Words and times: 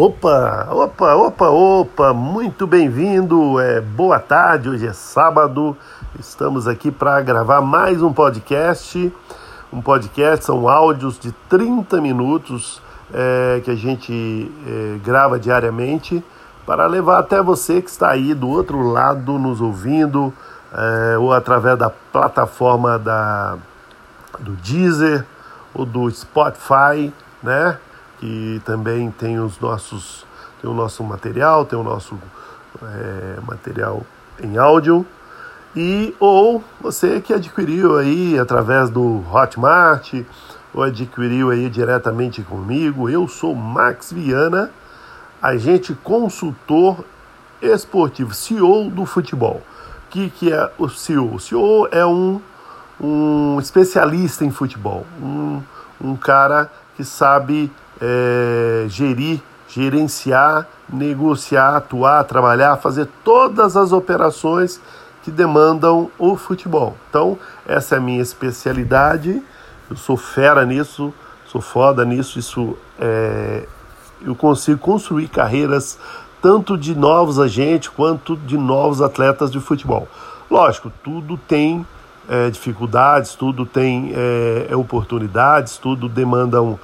Opa, 0.00 0.68
opa, 0.70 1.14
opa, 1.16 1.48
opa, 1.48 2.14
muito 2.14 2.68
bem-vindo, 2.68 3.58
é, 3.58 3.80
boa 3.80 4.20
tarde, 4.20 4.68
hoje 4.68 4.86
é 4.86 4.92
sábado, 4.92 5.76
estamos 6.20 6.68
aqui 6.68 6.88
para 6.92 7.20
gravar 7.20 7.60
mais 7.60 8.00
um 8.00 8.12
podcast, 8.12 9.12
um 9.72 9.82
podcast, 9.82 10.44
são 10.44 10.68
áudios 10.68 11.18
de 11.18 11.32
30 11.48 12.00
minutos 12.00 12.80
é, 13.12 13.60
que 13.64 13.72
a 13.72 13.74
gente 13.74 14.52
é, 14.68 14.98
grava 15.04 15.36
diariamente 15.36 16.24
para 16.64 16.86
levar 16.86 17.18
até 17.18 17.42
você 17.42 17.82
que 17.82 17.90
está 17.90 18.08
aí 18.08 18.34
do 18.34 18.48
outro 18.48 18.80
lado 18.80 19.36
nos 19.36 19.60
ouvindo, 19.60 20.32
é, 20.72 21.18
ou 21.18 21.32
através 21.32 21.76
da 21.76 21.90
plataforma 21.90 23.00
da, 23.00 23.58
do 24.38 24.52
Deezer 24.52 25.26
ou 25.74 25.84
do 25.84 26.08
Spotify, 26.08 27.12
né? 27.42 27.78
Que 28.18 28.60
também 28.64 29.10
tem 29.10 29.38
os 29.38 29.58
nossos 29.60 30.26
tem 30.60 30.68
o 30.68 30.74
nosso 30.74 31.04
material, 31.04 31.64
tem 31.64 31.78
o 31.78 31.84
nosso 31.84 32.18
é, 32.82 33.40
material 33.46 34.02
em 34.42 34.58
áudio 34.58 35.06
e 35.76 36.14
ou 36.18 36.64
você 36.80 37.20
que 37.20 37.32
adquiriu 37.32 37.98
aí 37.98 38.38
através 38.38 38.90
do 38.90 39.22
Hotmart 39.32 40.12
ou 40.74 40.82
adquiriu 40.82 41.50
aí 41.50 41.68
diretamente 41.68 42.42
comigo, 42.42 43.08
eu 43.08 43.28
sou 43.28 43.54
Max 43.54 44.12
Viana, 44.12 44.70
agente 45.40 45.94
consultor 45.94 47.04
esportivo, 47.60 48.34
CEO 48.34 48.90
do 48.90 49.04
futebol. 49.04 49.62
O 50.06 50.10
que, 50.10 50.30
que 50.30 50.52
é 50.52 50.72
o 50.78 50.88
CEO? 50.88 51.34
O 51.34 51.40
CEO 51.40 51.88
é 51.90 52.04
um, 52.04 52.40
um 53.00 53.58
especialista 53.60 54.44
em 54.44 54.50
futebol, 54.50 55.06
um, 55.22 55.62
um 56.00 56.16
cara 56.16 56.70
que 56.96 57.04
sabe 57.04 57.70
é, 58.00 58.86
gerir, 58.88 59.40
gerenciar, 59.68 60.66
negociar, 60.88 61.76
atuar, 61.76 62.24
trabalhar, 62.24 62.76
fazer 62.76 63.08
todas 63.22 63.76
as 63.76 63.92
operações 63.92 64.80
que 65.22 65.30
demandam 65.30 66.10
o 66.18 66.36
futebol. 66.36 66.96
Então, 67.10 67.38
essa 67.66 67.96
é 67.96 67.98
a 67.98 68.00
minha 68.00 68.22
especialidade. 68.22 69.42
Eu 69.90 69.96
sou 69.96 70.16
fera 70.16 70.64
nisso, 70.64 71.12
sou 71.46 71.60
foda 71.60 72.04
nisso. 72.04 72.38
Isso 72.38 72.76
é, 72.98 73.66
eu 74.22 74.34
consigo 74.34 74.78
construir 74.78 75.28
carreiras 75.28 75.98
tanto 76.40 76.78
de 76.78 76.94
novos 76.94 77.38
agentes 77.38 77.88
quanto 77.88 78.36
de 78.36 78.56
novos 78.56 79.02
atletas 79.02 79.50
de 79.50 79.60
futebol. 79.60 80.08
Lógico, 80.50 80.90
tudo 81.02 81.36
tem 81.36 81.86
é, 82.28 82.48
dificuldades, 82.48 83.34
tudo 83.34 83.66
tem 83.66 84.12
é, 84.14 84.74
oportunidades, 84.74 85.76
tudo 85.78 86.08
demanda 86.08 86.62
um, 86.62 86.78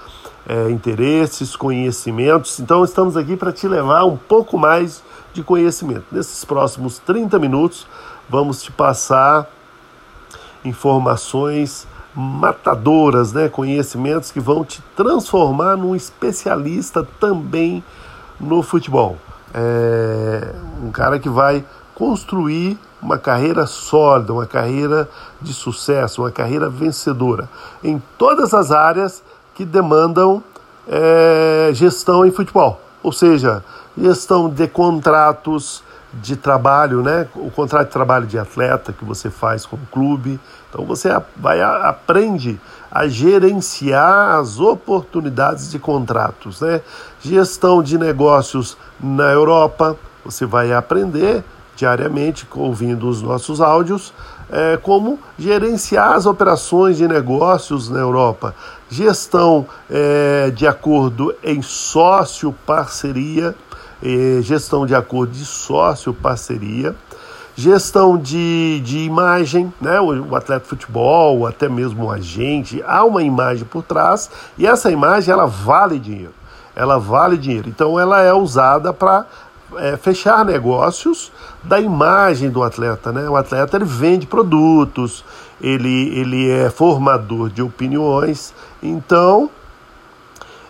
é, 0.46 0.70
interesses, 0.70 1.56
conhecimentos. 1.56 2.60
Então, 2.60 2.84
estamos 2.84 3.16
aqui 3.16 3.36
para 3.36 3.52
te 3.52 3.66
levar 3.66 4.04
um 4.04 4.16
pouco 4.16 4.58
mais 4.58 5.02
de 5.32 5.42
conhecimento. 5.42 6.04
Nesses 6.12 6.44
próximos 6.44 6.98
30 6.98 7.38
minutos, 7.38 7.86
vamos 8.28 8.62
te 8.62 8.70
passar 8.70 9.48
informações 10.64 11.86
matadoras, 12.14 13.32
né? 13.32 13.48
conhecimentos 13.48 14.30
que 14.30 14.38
vão 14.38 14.64
te 14.64 14.80
transformar 14.96 15.76
num 15.76 15.96
especialista 15.96 17.06
também 17.18 17.82
no 18.38 18.62
futebol. 18.62 19.16
É 19.52 20.54
um 20.82 20.90
cara 20.90 21.18
que 21.18 21.28
vai 21.28 21.64
construir 21.94 22.78
uma 23.00 23.18
carreira 23.18 23.66
sólida, 23.66 24.32
uma 24.32 24.46
carreira 24.46 25.08
de 25.40 25.52
sucesso, 25.52 26.22
uma 26.22 26.30
carreira 26.30 26.68
vencedora 26.68 27.48
em 27.82 28.02
todas 28.16 28.54
as 28.54 28.70
áreas 28.70 29.22
que 29.54 29.64
demandam 29.64 30.42
é, 30.88 31.70
gestão 31.72 32.26
em 32.26 32.30
futebol, 32.30 32.80
ou 33.02 33.12
seja, 33.12 33.64
gestão 33.96 34.48
de 34.48 34.66
contratos 34.66 35.82
de 36.20 36.36
trabalho, 36.36 37.02
né? 37.02 37.26
O 37.34 37.50
contrato 37.50 37.86
de 37.86 37.92
trabalho 37.92 38.26
de 38.26 38.38
atleta 38.38 38.92
que 38.92 39.04
você 39.04 39.30
faz 39.30 39.66
com 39.66 39.76
o 39.76 39.86
clube. 39.90 40.38
Então 40.68 40.84
você 40.84 41.08
vai 41.36 41.60
aprende 41.60 42.60
a 42.90 43.08
gerenciar 43.08 44.38
as 44.38 44.60
oportunidades 44.60 45.70
de 45.70 45.78
contratos, 45.78 46.60
né? 46.60 46.80
Gestão 47.20 47.82
de 47.82 47.98
negócios 47.98 48.76
na 49.00 49.30
Europa, 49.30 49.96
você 50.24 50.46
vai 50.46 50.72
aprender 50.72 51.44
diariamente 51.76 52.46
ouvindo 52.54 53.08
os 53.08 53.20
nossos 53.20 53.60
áudios 53.60 54.12
é, 54.50 54.76
como 54.76 55.18
gerenciar 55.36 56.12
as 56.12 56.26
operações 56.26 56.96
de 56.96 57.08
negócios 57.08 57.88
na 57.88 57.98
Europa, 57.98 58.54
gestão 58.94 59.66
é, 59.90 60.52
de 60.54 60.68
acordo 60.68 61.34
em 61.42 61.60
sócio-parceria, 61.60 63.52
é, 64.00 64.40
gestão 64.40 64.86
de 64.86 64.94
acordo 64.94 65.32
de 65.32 65.44
sócio-parceria, 65.44 66.94
gestão 67.56 68.16
de, 68.16 68.80
de 68.84 68.98
imagem, 68.98 69.72
né? 69.80 69.98
o, 69.98 70.30
o 70.30 70.36
atleta 70.36 70.62
de 70.62 70.68
futebol, 70.68 71.44
até 71.44 71.68
mesmo 71.68 72.04
o 72.04 72.10
agente, 72.12 72.84
há 72.86 73.04
uma 73.04 73.24
imagem 73.24 73.64
por 73.64 73.82
trás 73.82 74.30
e 74.56 74.64
essa 74.64 74.92
imagem 74.92 75.32
ela 75.32 75.46
vale 75.46 75.98
dinheiro. 75.98 76.32
Ela 76.76 76.98
vale 76.98 77.36
dinheiro. 77.36 77.68
Então 77.68 77.98
ela 77.98 78.20
é 78.22 78.32
usada 78.32 78.92
para 78.92 79.26
é, 79.78 79.96
fechar 79.96 80.44
negócios 80.44 81.32
da 81.62 81.80
imagem 81.80 82.50
do 82.50 82.62
atleta, 82.62 83.12
né? 83.12 83.28
O 83.28 83.36
atleta 83.36 83.76
ele 83.76 83.84
vende 83.84 84.26
produtos, 84.26 85.24
ele, 85.60 86.18
ele 86.18 86.50
é 86.50 86.70
formador 86.70 87.48
de 87.48 87.62
opiniões, 87.62 88.54
então 88.82 89.50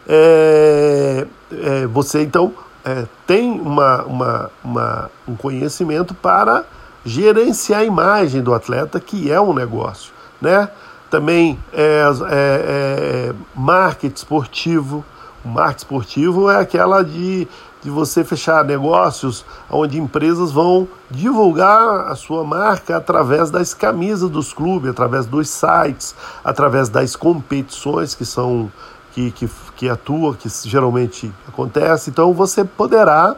é, 0.06 1.26
é, 1.50 1.87
você 1.87 2.22
então 2.22 2.53
é, 2.84 3.06
tem 3.26 3.50
uma, 3.50 4.03
uma, 4.03 4.50
uma, 4.62 5.10
um 5.26 5.34
conhecimento 5.34 6.15
para 6.15 6.65
gerenciar 7.04 7.81
a 7.81 7.84
imagem 7.84 8.42
do 8.42 8.54
atleta, 8.54 9.00
que 9.00 9.31
é 9.31 9.41
um 9.41 9.54
negócio, 9.54 10.12
né? 10.41 10.69
Também 11.10 11.59
é, 11.72 12.03
é, 12.31 13.31
é 13.31 13.34
marketing 13.54 14.15
esportivo. 14.15 15.04
O 15.44 15.48
marketing 15.48 15.78
esportivo 15.78 16.50
é 16.50 16.59
aquela 16.59 17.04
de 17.04 17.47
de 17.84 17.91
você 17.91 18.25
fechar 18.25 18.65
negócios 18.65 19.45
onde 19.71 20.00
empresas 20.00 20.50
vão 20.50 20.89
divulgar 21.11 22.09
a 22.09 22.17
sua 22.17 22.43
marca 22.43 22.97
através 22.97 23.50
das 23.50 23.75
camisas 23.75 24.31
dos 24.31 24.55
clubes, 24.55 24.91
através 24.91 25.27
dos 25.27 25.50
sites, 25.50 26.15
através 26.43 26.89
das 26.89 27.15
competições 27.15 28.15
que 28.15 28.25
são 28.25 28.72
que, 29.12 29.31
que, 29.31 29.49
que 29.77 29.89
atua, 29.89 30.34
que 30.34 30.49
geralmente 30.65 31.31
acontece. 31.47 32.09
Então 32.09 32.33
você 32.33 32.65
poderá 32.65 33.37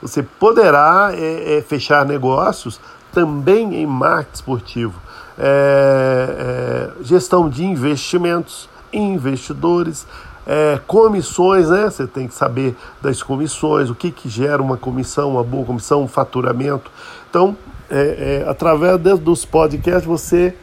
você 0.00 0.22
poderá 0.22 1.10
é, 1.12 1.58
é, 1.58 1.62
fechar 1.62 2.06
negócios 2.06 2.80
também 3.12 3.74
em 3.74 3.86
marketing 3.86 4.34
esportivo, 4.34 5.00
é, 5.36 6.92
é 7.00 7.02
gestão 7.02 7.48
de 7.48 7.64
investimentos, 7.64 8.68
investidores, 8.92 10.06
é, 10.46 10.78
comissões, 10.86 11.68
né? 11.68 11.84
Você 11.84 12.06
tem 12.06 12.28
que 12.28 12.34
saber 12.34 12.76
das 13.02 13.22
comissões, 13.22 13.90
o 13.90 13.94
que, 13.94 14.10
que 14.10 14.28
gera 14.28 14.62
uma 14.62 14.76
comissão, 14.76 15.32
uma 15.32 15.42
boa 15.42 15.64
comissão, 15.64 16.02
um 16.02 16.08
faturamento. 16.08 16.90
Então, 17.28 17.56
é, 17.90 18.42
é, 18.44 18.48
através 18.48 19.00
dos 19.00 19.44
podcasts, 19.44 20.06
você 20.06 20.54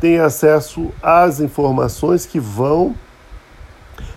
tem 0.00 0.18
acesso 0.18 0.90
às 1.02 1.40
informações 1.40 2.24
que 2.24 2.40
vão 2.40 2.94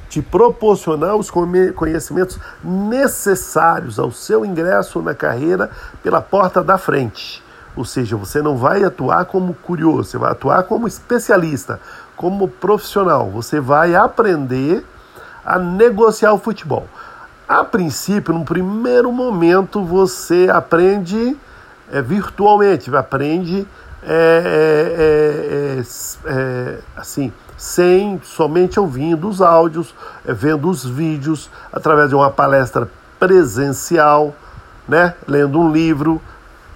te 0.10 0.22
proporcionar 0.22 1.16
os 1.16 1.30
conhecimentos 1.30 2.40
necessários 2.64 4.00
ao 4.00 4.12
seu 4.12 4.44
ingresso 4.44 5.02
na 5.02 5.14
carreira 5.14 5.70
pela 6.02 6.20
porta 6.20 6.64
da 6.64 6.78
frente. 6.78 7.44
Ou 7.76 7.86
seja, 7.86 8.18
você 8.18 8.42
não 8.42 8.58
vai 8.58 8.84
atuar 8.84 9.26
como 9.26 9.54
curioso, 9.54 10.10
você 10.10 10.18
vai 10.18 10.32
atuar 10.32 10.64
como 10.64 10.88
especialista, 10.88 11.80
como 12.16 12.48
profissional. 12.48 13.30
Você 13.30 13.60
vai 13.60 13.96
aprender 13.96 14.84
a 15.50 15.58
negociar 15.58 16.32
o 16.32 16.38
futebol. 16.38 16.86
A 17.48 17.64
princípio, 17.64 18.32
no 18.32 18.46
primeiro 18.46 19.12
momento, 19.12 19.84
você 19.84 20.48
aprende 20.54 21.36
é, 21.92 22.04
virtualmente, 22.04 22.96
aprende 22.96 23.68
é, 24.04 24.44
é, 25.76 25.80
é, 25.80 26.32
é 26.32 26.80
assim, 26.96 27.34
sem 27.58 28.22
somente 28.24 28.80
ouvindo 28.80 29.28
os 29.28 29.42
áudios, 29.42 29.96
é, 30.24 30.32
vendo 30.32 30.70
os 30.70 30.86
vídeos, 30.86 31.50
através 31.74 32.10
de 32.10 32.16
uma 32.16 32.30
palestra 32.30 32.88
presencial, 33.18 34.36
né, 34.88 35.16
lendo 35.28 35.60
um 35.60 35.72
livro, 35.72 36.22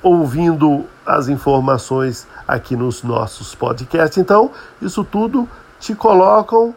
ouvindo 0.02 0.86
as 1.06 1.28
informações 1.28 2.28
aqui 2.48 2.76
nos 2.76 3.04
nossos 3.04 3.54
podcasts. 3.54 4.18
Então, 4.18 4.50
isso 4.82 5.04
tudo 5.04 5.48
te 5.80 5.94
colocam 5.94 6.74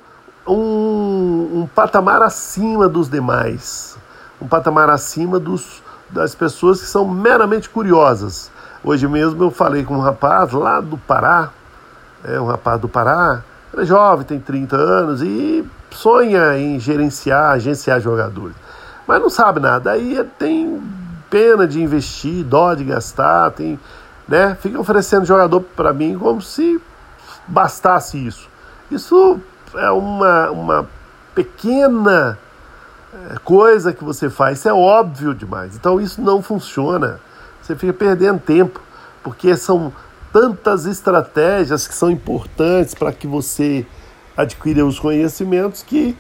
um, 0.47 1.61
um 1.61 1.69
patamar 1.75 2.23
acima 2.23 2.89
dos 2.89 3.09
demais, 3.09 3.97
um 4.41 4.47
patamar 4.47 4.89
acima 4.91 5.39
dos, 5.39 5.83
das 6.11 6.35
pessoas 6.35 6.81
que 6.81 6.87
são 6.87 7.07
meramente 7.07 7.69
curiosas. 7.69 8.51
Hoje 8.85 9.09
mesmo 9.09 9.43
eu 9.43 9.51
falei 9.51 9.85
com 9.85 9.95
um 9.95 10.01
rapaz 10.01 10.53
lá 10.53 10.81
do 10.81 10.97
Pará, 10.97 11.51
é 12.25 12.41
um 12.41 12.47
rapaz 12.47 12.81
do 12.81 12.89
Pará, 12.89 13.43
ele 13.73 13.83
é 13.83 13.85
jovem, 13.85 14.25
tem 14.25 14.41
30 14.41 14.77
anos 14.77 15.23
e 15.23 15.65
sonha 15.91 16.57
em 16.59 16.79
gerenciar, 16.79 17.53
agenciar 17.53 18.01
jogadores. 18.01 18.55
mas 19.07 19.21
não 19.21 19.31
sabe 19.31 19.61
nada. 19.61 19.93
Aí 19.93 20.23
tem 20.39 20.83
pena 21.31 21.67
de 21.67 21.83
investir, 21.83 22.45
dó 22.45 22.75
de 22.75 22.85
gastar, 22.85 23.51
tem, 23.51 23.79
né? 24.29 24.57
Fica 24.61 24.79
oferecendo 24.79 25.25
jogador 25.25 25.61
para 25.61 25.93
mim 25.93 26.17
como 26.19 26.41
se 26.41 26.81
bastasse 27.47 28.25
isso. 28.25 28.49
Isso 28.91 29.41
é 29.79 29.91
uma, 29.91 30.51
uma 30.51 30.89
pequena 31.35 32.39
é, 33.31 33.39
coisa 33.39 33.93
que 33.93 34.05
você 34.05 34.29
faz, 34.29 34.59
isso 34.59 34.69
é 34.69 34.73
óbvio 34.73 35.35
demais. 35.35 35.77
Então 35.77 36.01
isso 36.01 36.21
não 36.21 36.43
funciona. 36.43 37.21
Você 37.63 37.75
fica 37.75 37.93
perdendo 37.93 38.39
tempo, 38.39 38.81
porque 39.23 39.57
são 39.57 39.93
tantas 40.33 40.87
estratégias 40.87 41.87
que 41.87 41.95
são 41.95 42.11
importantes 42.11 42.95
para 42.95 43.13
que 43.13 43.27
você 43.27 43.87
adquira 44.37 44.85
os 44.85 44.99
conhecimentos 44.99 45.83
que 45.83 46.17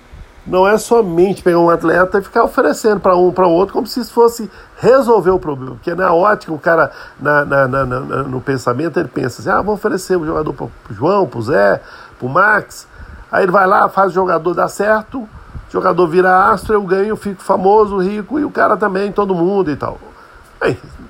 não 0.47 0.67
é 0.67 0.79
somente 0.79 1.43
pegar 1.43 1.59
um 1.59 1.69
atleta 1.69 2.19
e 2.19 2.23
ficar 2.23 2.45
oferecendo 2.45 3.01
para 3.01 3.17
um 3.17 3.33
para 3.33 3.47
o 3.47 3.51
outro 3.51 3.75
como 3.75 3.87
se 3.87 4.01
isso 4.01 4.13
fosse 4.13 4.49
resolver 4.77 5.31
o 5.31 5.39
problema. 5.39 5.73
Porque 5.73 5.95
na 5.95 6.15
ótica, 6.15 6.53
o 6.53 6.59
cara, 6.59 6.91
na, 7.21 7.45
na, 7.45 7.67
na, 7.67 7.85
no 7.85 8.41
pensamento, 8.41 8.99
ele 8.99 9.09
pensa 9.09 9.41
assim: 9.41 9.51
ah, 9.51 9.61
vou 9.61 9.75
oferecer 9.75 10.17
um 10.17 10.25
jogador 10.25 10.53
para 10.53 10.67
o 10.67 10.71
João, 10.91 11.27
para 11.27 11.39
o 11.39 11.43
Zé, 11.43 11.83
para 12.19 12.27
o 12.27 12.31
Max. 12.31 12.87
Aí 13.31 13.45
ele 13.45 13.53
vai 13.53 13.67
lá, 13.67 13.89
faz 13.89 14.13
o 14.13 14.15
jogador 14.15 14.55
dar 14.55 14.69
certo, 14.69 15.21
o 15.21 15.29
jogador 15.71 16.07
vira 16.07 16.51
astro, 16.51 16.75
eu 16.75 16.83
ganho, 16.83 17.17
fico 17.17 17.43
famoso, 17.43 17.99
rico 17.99 18.39
e 18.39 18.45
o 18.45 18.51
cara 18.51 18.77
também, 18.77 19.11
todo 19.11 19.35
mundo 19.35 19.71
e 19.71 19.77
tal. 19.77 19.99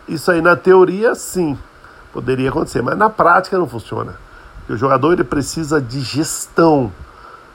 Isso 0.09 0.31
aí 0.31 0.41
na 0.41 0.57
teoria, 0.57 1.15
sim, 1.15 1.59
poderia 2.13 2.49
acontecer, 2.49 2.83
mas 2.83 2.97
na 2.97 3.11
prática 3.11 3.59
não 3.59 3.69
funciona. 3.69 4.15
O 4.69 4.77
jogador 4.77 5.13
ele 5.13 5.25
precisa 5.25 5.81
de 5.81 6.01
gestão, 6.01 6.91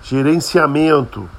gerenciamento, 0.02 1.30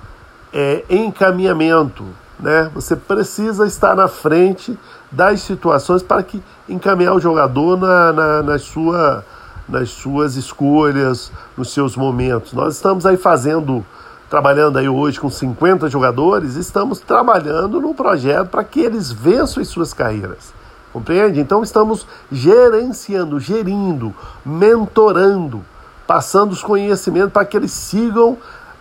é, 0.52 0.84
encaminhamento. 0.90 2.04
Né? 2.38 2.70
Você 2.74 2.96
precisa 2.96 3.66
estar 3.66 3.94
na 3.94 4.08
frente 4.08 4.78
das 5.10 5.40
situações 5.40 6.02
para 6.02 6.22
que 6.22 6.42
encaminhar 6.69 7.14
o 7.14 7.20
jogador 7.20 7.78
na, 7.78 8.12
na, 8.12 8.42
na 8.42 8.58
sua, 8.58 9.24
nas 9.68 9.90
suas 9.90 10.36
escolhas, 10.36 11.30
nos 11.56 11.72
seus 11.72 11.96
momentos. 11.96 12.52
Nós 12.52 12.74
estamos 12.74 13.06
aí 13.06 13.16
fazendo, 13.16 13.84
trabalhando 14.28 14.78
aí 14.78 14.88
hoje 14.88 15.20
com 15.20 15.30
50 15.30 15.88
jogadores, 15.88 16.54
estamos 16.56 17.00
trabalhando 17.00 17.80
no 17.80 17.94
projeto 17.94 18.48
para 18.48 18.64
que 18.64 18.80
eles 18.80 19.10
vençam 19.10 19.62
as 19.62 19.68
suas 19.68 19.92
carreiras. 19.94 20.52
Compreende? 20.92 21.40
Então 21.40 21.62
estamos 21.62 22.06
gerenciando, 22.30 23.40
gerindo, 23.40 24.14
mentorando, 24.44 25.64
passando 26.06 26.52
os 26.52 26.62
conhecimentos 26.62 27.32
para 27.32 27.46
que 27.46 27.56
eles 27.56 27.72
sigam 27.72 28.36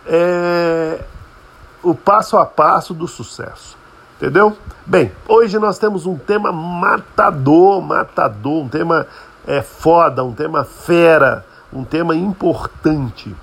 é, 0.06 1.00
o 1.82 1.94
passo 1.94 2.36
a 2.36 2.44
passo 2.44 2.92
do 2.92 3.08
sucesso. 3.08 3.76
Entendeu? 4.16 4.56
Bem, 4.86 5.10
hoje 5.26 5.58
nós 5.58 5.78
temos 5.78 6.06
um 6.06 6.16
tema 6.16 6.52
matador, 6.52 7.80
matador, 7.80 8.62
um 8.62 8.68
tema 8.68 9.06
é, 9.46 9.62
foda, 9.62 10.24
um 10.24 10.32
tema 10.32 10.64
fera, 10.64 11.44
um 11.72 11.84
tema 11.84 12.14
importante. 12.14 13.34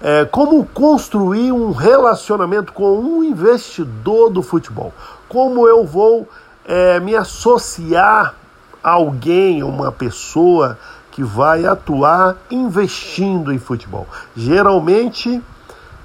É, 0.00 0.24
como 0.26 0.64
construir 0.66 1.52
um 1.52 1.72
relacionamento 1.72 2.72
com 2.72 2.98
um 2.98 3.24
investidor 3.24 4.30
do 4.30 4.42
futebol? 4.42 4.92
Como 5.28 5.66
eu 5.66 5.84
vou 5.84 6.28
é, 6.64 7.00
me 7.00 7.16
associar 7.16 8.34
a 8.82 8.90
alguém, 8.90 9.62
uma 9.62 9.90
pessoa 9.90 10.78
que 11.10 11.22
vai 11.22 11.64
atuar 11.64 12.36
investindo 12.50 13.52
em 13.52 13.58
futebol? 13.58 14.06
Geralmente 14.36 15.42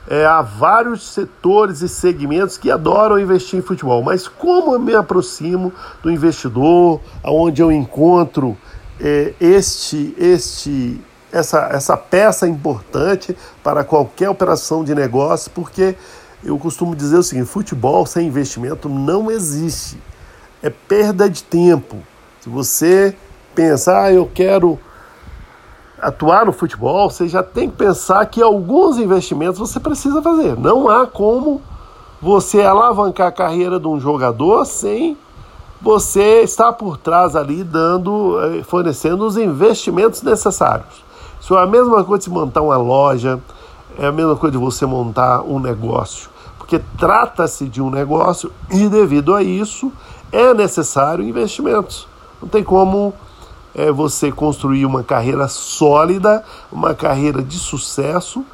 é, 0.08 0.26
há 0.26 0.42
vários 0.42 1.04
setores 1.04 1.82
e 1.82 1.90
segmentos 1.90 2.58
que 2.58 2.72
adoram 2.72 3.20
investir 3.20 3.60
em 3.60 3.62
futebol, 3.62 4.02
mas 4.02 4.28
como 4.28 4.74
eu 4.74 4.80
me 4.80 4.96
aproximo 4.96 5.72
do 6.02 6.10
investidor, 6.10 7.00
aonde 7.24 7.62
eu 7.62 7.72
encontro 7.72 8.58
este, 9.40 10.14
este, 10.18 11.02
essa, 11.32 11.70
essa 11.72 11.98
peça 11.98 12.48
importante 12.48 13.36
para 13.64 13.84
qualquer 13.84 14.30
operação 14.30 14.84
de 14.84 14.94
negócio, 14.94 15.50
porque 15.52 15.96
eu 16.44 16.58
costumo 16.58 16.96
dizer 16.96 17.18
o 17.18 17.24
seguinte: 17.24 17.48
futebol 17.48 18.06
sem 18.06 18.28
investimento 18.28 18.88
não 18.88 19.32
existe, 19.32 19.98
é 20.62 20.70
perda 20.70 21.30
de 21.30 21.44
tempo. 21.44 21.98
Se 22.40 22.50
você 22.50 23.16
pensar, 23.56 24.04
ah, 24.04 24.14
eu 24.14 24.30
quero 24.32 24.80
atuar 26.00 26.46
no 26.46 26.52
futebol, 26.52 27.10
você 27.10 27.28
já 27.28 27.44
tem 27.44 27.70
que 27.70 27.78
pensar 27.78 28.26
que 28.26 28.42
alguns 28.42 28.98
investimentos 28.98 29.60
você 29.60 29.80
precisa 29.80 30.22
fazer. 30.22 30.58
Não 30.58 30.90
há 30.90 31.06
como 31.06 31.62
você 32.20 32.62
alavancar 32.62 33.28
a 33.28 33.32
carreira 33.32 33.80
de 33.80 33.88
um 33.88 34.00
jogador 34.00 34.66
sem 34.66 35.18
você 35.82 36.42
está 36.42 36.72
por 36.72 36.98
trás 36.98 37.36
ali 37.36 37.64
dando, 37.64 38.40
eh, 38.40 38.64
fornecendo 38.64 39.26
os 39.26 39.36
investimentos 39.36 40.22
necessários. 40.22 41.04
Isso 41.40 41.58
é 41.58 41.64
a 41.64 41.66
mesma 41.66 42.04
coisa 42.04 42.24
de 42.24 42.30
montar 42.30 42.62
uma 42.62 42.78
loja, 42.78 43.40
é 43.98 44.06
a 44.06 44.12
mesma 44.12 44.36
coisa 44.36 44.58
de 44.58 44.64
você 44.64 44.86
montar 44.86 45.42
um 45.42 45.60
negócio, 45.60 46.30
porque 46.58 46.80
trata-se 46.98 47.68
de 47.68 47.82
um 47.82 47.90
negócio 47.90 48.52
e 48.70 48.88
devido 48.88 49.34
a 49.34 49.42
isso 49.42 49.92
é 50.32 50.54
necessário 50.54 51.24
investimentos. 51.24 52.08
Não 52.40 52.48
tem 52.48 52.64
como 52.64 53.14
é, 53.74 53.92
você 53.92 54.32
construir 54.32 54.86
uma 54.86 55.04
carreira 55.04 55.48
sólida, 55.48 56.44
uma 56.72 56.94
carreira 56.94 57.42
de 57.42 57.58
sucesso 57.58 58.46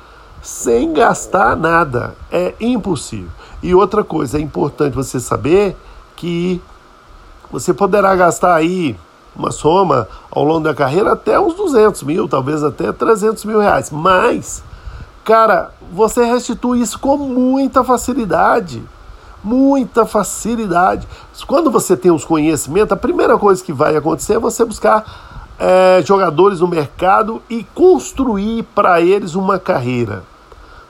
sem 0.41 0.93
gastar 0.93 1.57
nada. 1.57 2.15
É 2.31 2.53
impossível. 2.59 3.29
E 3.61 3.75
outra 3.75 4.03
coisa, 4.03 4.37
é 4.37 4.41
importante 4.41 4.93
você 4.93 5.19
saber 5.19 5.75
que 6.15 6.61
você 7.51 7.73
poderá 7.73 8.15
gastar 8.15 8.55
aí 8.55 8.97
uma 9.35 9.51
soma 9.51 10.07
ao 10.31 10.43
longo 10.43 10.61
da 10.61 10.73
carreira 10.73 11.13
até 11.13 11.39
uns 11.39 11.53
200 11.53 12.03
mil, 12.03 12.27
talvez 12.27 12.63
até 12.63 12.91
300 12.91 13.45
mil 13.45 13.59
reais. 13.59 13.91
Mas, 13.91 14.63
cara, 15.23 15.71
você 15.91 16.25
restitui 16.25 16.81
isso 16.81 16.99
com 16.99 17.17
muita 17.17 17.83
facilidade. 17.83 18.83
Muita 19.43 20.05
facilidade. 20.05 21.07
Quando 21.45 21.69
você 21.69 21.95
tem 21.95 22.11
os 22.11 22.25
conhecimentos, 22.25 22.91
a 22.91 22.97
primeira 22.97 23.37
coisa 23.37 23.63
que 23.63 23.71
vai 23.71 23.95
acontecer 23.95 24.33
é 24.33 24.39
você 24.39 24.65
buscar 24.65 25.05
é, 25.59 26.01
jogadores 26.03 26.59
no 26.59 26.67
mercado 26.67 27.41
e 27.49 27.63
construir 27.63 28.63
para 28.75 28.99
eles 28.99 29.35
uma 29.35 29.57
carreira, 29.57 30.23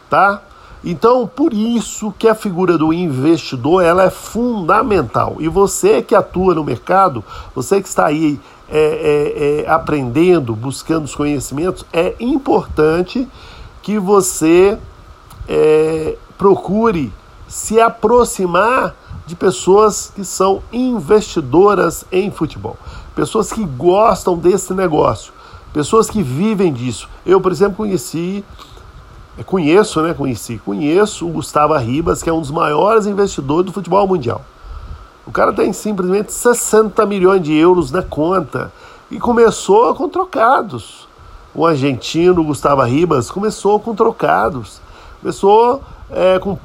tá? 0.10 0.42
Então, 0.90 1.28
por 1.28 1.54
isso 1.54 2.14
que 2.18 2.30
a 2.30 2.34
figura 2.34 2.78
do 2.78 2.94
investidor 2.94 3.84
ela 3.84 4.04
é 4.04 4.10
fundamental. 4.10 5.36
E 5.38 5.50
você 5.50 6.02
que 6.02 6.16
atua 6.16 6.56
no 6.56 6.64
mercado, 6.64 7.22
você 7.54 7.82
que 7.82 7.90
está 7.90 8.06
aí 8.06 8.40
é, 8.70 8.80
é, 8.80 9.64
é, 9.66 9.70
aprendendo, 9.70 10.56
buscando 10.56 11.04
os 11.04 11.14
conhecimentos, 11.14 11.86
é 11.92 12.16
importante 12.22 13.28
que 13.82 14.00
você 14.00 14.78
é, 15.46 16.16
procure 16.38 17.12
se 17.50 17.82
aproximar 17.82 18.96
de 19.26 19.36
pessoas 19.36 20.14
que 20.16 20.24
são 20.24 20.64
investidoras 20.72 22.06
em 22.10 22.32
futebol, 22.32 22.78
pessoas 23.14 23.52
que 23.52 23.66
gostam 23.66 24.38
desse 24.38 24.74
negócio, 24.74 25.34
pessoas 25.74 26.10
que 26.10 26.24
vivem 26.24 26.72
disso. 26.72 27.10
Eu, 27.26 27.42
por 27.42 27.52
exemplo, 27.52 27.76
conheci 27.76 28.42
conheço, 29.44 30.02
né? 30.02 30.14
Conheci, 30.14 30.60
conheço 30.64 31.28
o 31.28 31.32
Gustavo 31.32 31.76
Ribas, 31.78 32.24
que 32.24 32.30
é 32.30 32.34
um 32.34 32.42
dos 32.42 32.52
maiores 32.52 33.06
investidores 33.06 33.66
do 33.66 33.72
futebol 33.72 34.08
mundial. 34.08 34.42
O 35.26 35.32
cara 35.32 35.52
tem 35.52 35.74
simplesmente 35.74 36.32
60 36.32 37.06
milhões 37.06 37.42
de 37.42 37.54
euros 37.54 37.92
na 37.92 38.02
conta 38.02 38.72
e 39.12 39.20
começou 39.20 39.94
com 39.94 40.08
trocados. 40.08 41.08
O 41.54 41.66
argentino 41.66 42.44
Gustavo 42.44 42.82
Ribas 42.84 43.30
começou 43.30 43.80
com 43.80 43.94
trocados, 43.96 44.80
começou 45.22 45.82
é, 46.10 46.40
com 46.40 46.58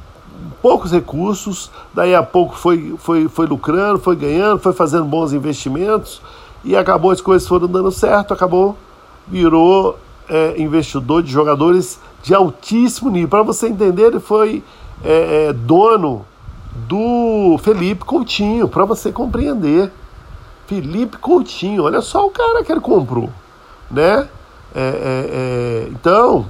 poucos 0.61 0.93
recursos, 0.93 1.71
daí 1.93 2.14
a 2.14 2.23
pouco 2.23 2.55
foi, 2.57 2.95
foi, 2.99 3.29
foi 3.29 3.47
lucrando, 3.47 3.99
foi 3.99 4.17
ganhando, 4.17 4.59
foi 4.61 4.73
fazendo 4.73 5.05
bons 5.05 5.33
investimentos 5.33 6.21
e 6.64 6.76
acabou 6.76 7.11
as 7.11 7.21
coisas 7.21 7.49
foram 7.49 7.67
dando 7.67 7.91
certo, 7.91 8.33
acabou, 8.33 8.76
virou 9.26 9.99
é, 10.29 10.61
investidor 10.61 11.23
de 11.23 11.33
jogadores 11.33 11.99
de 12.23 12.35
altíssimo 12.35 13.11
nível. 13.11 13.29
Para 13.29 13.43
você 13.43 13.69
entender, 13.69 14.05
ele 14.05 14.21
foi 14.21 14.62
é, 15.05 15.49
é, 15.49 15.52
dono 15.52 16.25
do 16.75 17.59
Felipe 17.62 18.05
Coutinho, 18.05 18.69
para 18.69 18.85
você 18.85 19.12
compreender. 19.12 19.91
Felipe 20.67 21.19
Coutinho, 21.19 21.83
olha 21.83 22.00
só 22.00 22.26
o 22.26 22.31
cara 22.31 22.64
que 22.64 22.73
ele 22.73 22.81
comprou, 22.81 23.29
né? 23.91 24.29
É, 24.75 24.81
é, 24.81 25.31
é 25.33 25.88
então, 25.91 26.47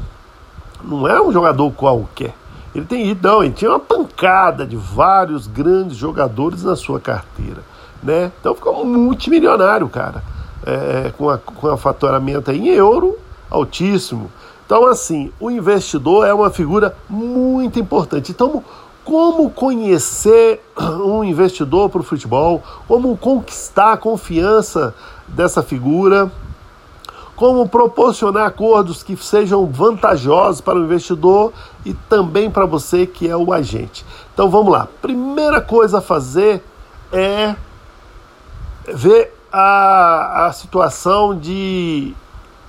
não 0.84 1.08
é 1.08 1.20
um 1.20 1.32
jogador 1.32 1.70
qualquer. 1.72 2.34
Ele 2.74 2.86
tem 2.86 3.10
ido, 3.10 3.28
não, 3.28 3.42
ele 3.42 3.52
tinha 3.52 3.70
uma 3.70 3.80
pancada 3.80 4.66
de 4.66 4.76
vários 4.76 5.46
grandes 5.46 5.96
jogadores 5.96 6.62
na 6.62 6.76
sua 6.76 7.00
carteira, 7.00 7.62
né? 8.02 8.30
Então 8.40 8.54
ficou 8.54 8.84
multimilionário, 8.84 9.88
cara, 9.88 10.22
é, 10.64 11.12
com, 11.18 11.28
a, 11.28 11.38
com 11.38 11.68
a 11.68 11.76
faturamento 11.76 12.50
em 12.50 12.68
euro 12.68 13.18
altíssimo. 13.50 14.30
Então, 14.72 14.86
assim, 14.86 15.30
o 15.38 15.50
investidor 15.50 16.26
é 16.26 16.32
uma 16.32 16.48
figura 16.48 16.96
muito 17.06 17.78
importante. 17.78 18.32
Então, 18.32 18.64
como 19.04 19.50
conhecer 19.50 20.62
um 20.80 21.22
investidor 21.22 21.90
para 21.90 22.00
o 22.00 22.02
futebol, 22.02 22.62
como 22.88 23.14
conquistar 23.14 23.92
a 23.92 23.96
confiança 23.98 24.94
dessa 25.28 25.62
figura, 25.62 26.32
como 27.36 27.68
proporcionar 27.68 28.46
acordos 28.46 29.02
que 29.02 29.14
sejam 29.14 29.66
vantajosos 29.66 30.62
para 30.62 30.78
o 30.78 30.84
investidor 30.84 31.52
e 31.84 31.92
também 31.92 32.50
para 32.50 32.64
você 32.64 33.04
que 33.06 33.28
é 33.28 33.36
o 33.36 33.52
agente. 33.52 34.06
Então 34.32 34.48
vamos 34.48 34.72
lá. 34.72 34.88
Primeira 35.02 35.60
coisa 35.60 35.98
a 35.98 36.00
fazer 36.00 36.64
é 37.12 37.54
ver 38.88 39.34
a, 39.52 40.46
a 40.46 40.52
situação 40.54 41.38
de 41.38 42.14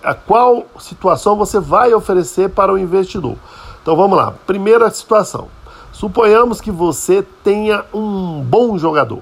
a 0.03 0.13
qual 0.13 0.65
situação 0.79 1.35
você 1.35 1.59
vai 1.59 1.93
oferecer 1.93 2.49
para 2.49 2.73
o 2.73 2.77
investidor. 2.77 3.37
Então 3.81 3.95
vamos 3.95 4.17
lá. 4.17 4.33
Primeira 4.45 4.89
situação. 4.89 5.47
Suponhamos 5.91 6.59
que 6.59 6.71
você 6.71 7.23
tenha 7.43 7.85
um 7.93 8.41
bom 8.41 8.77
jogador. 8.77 9.21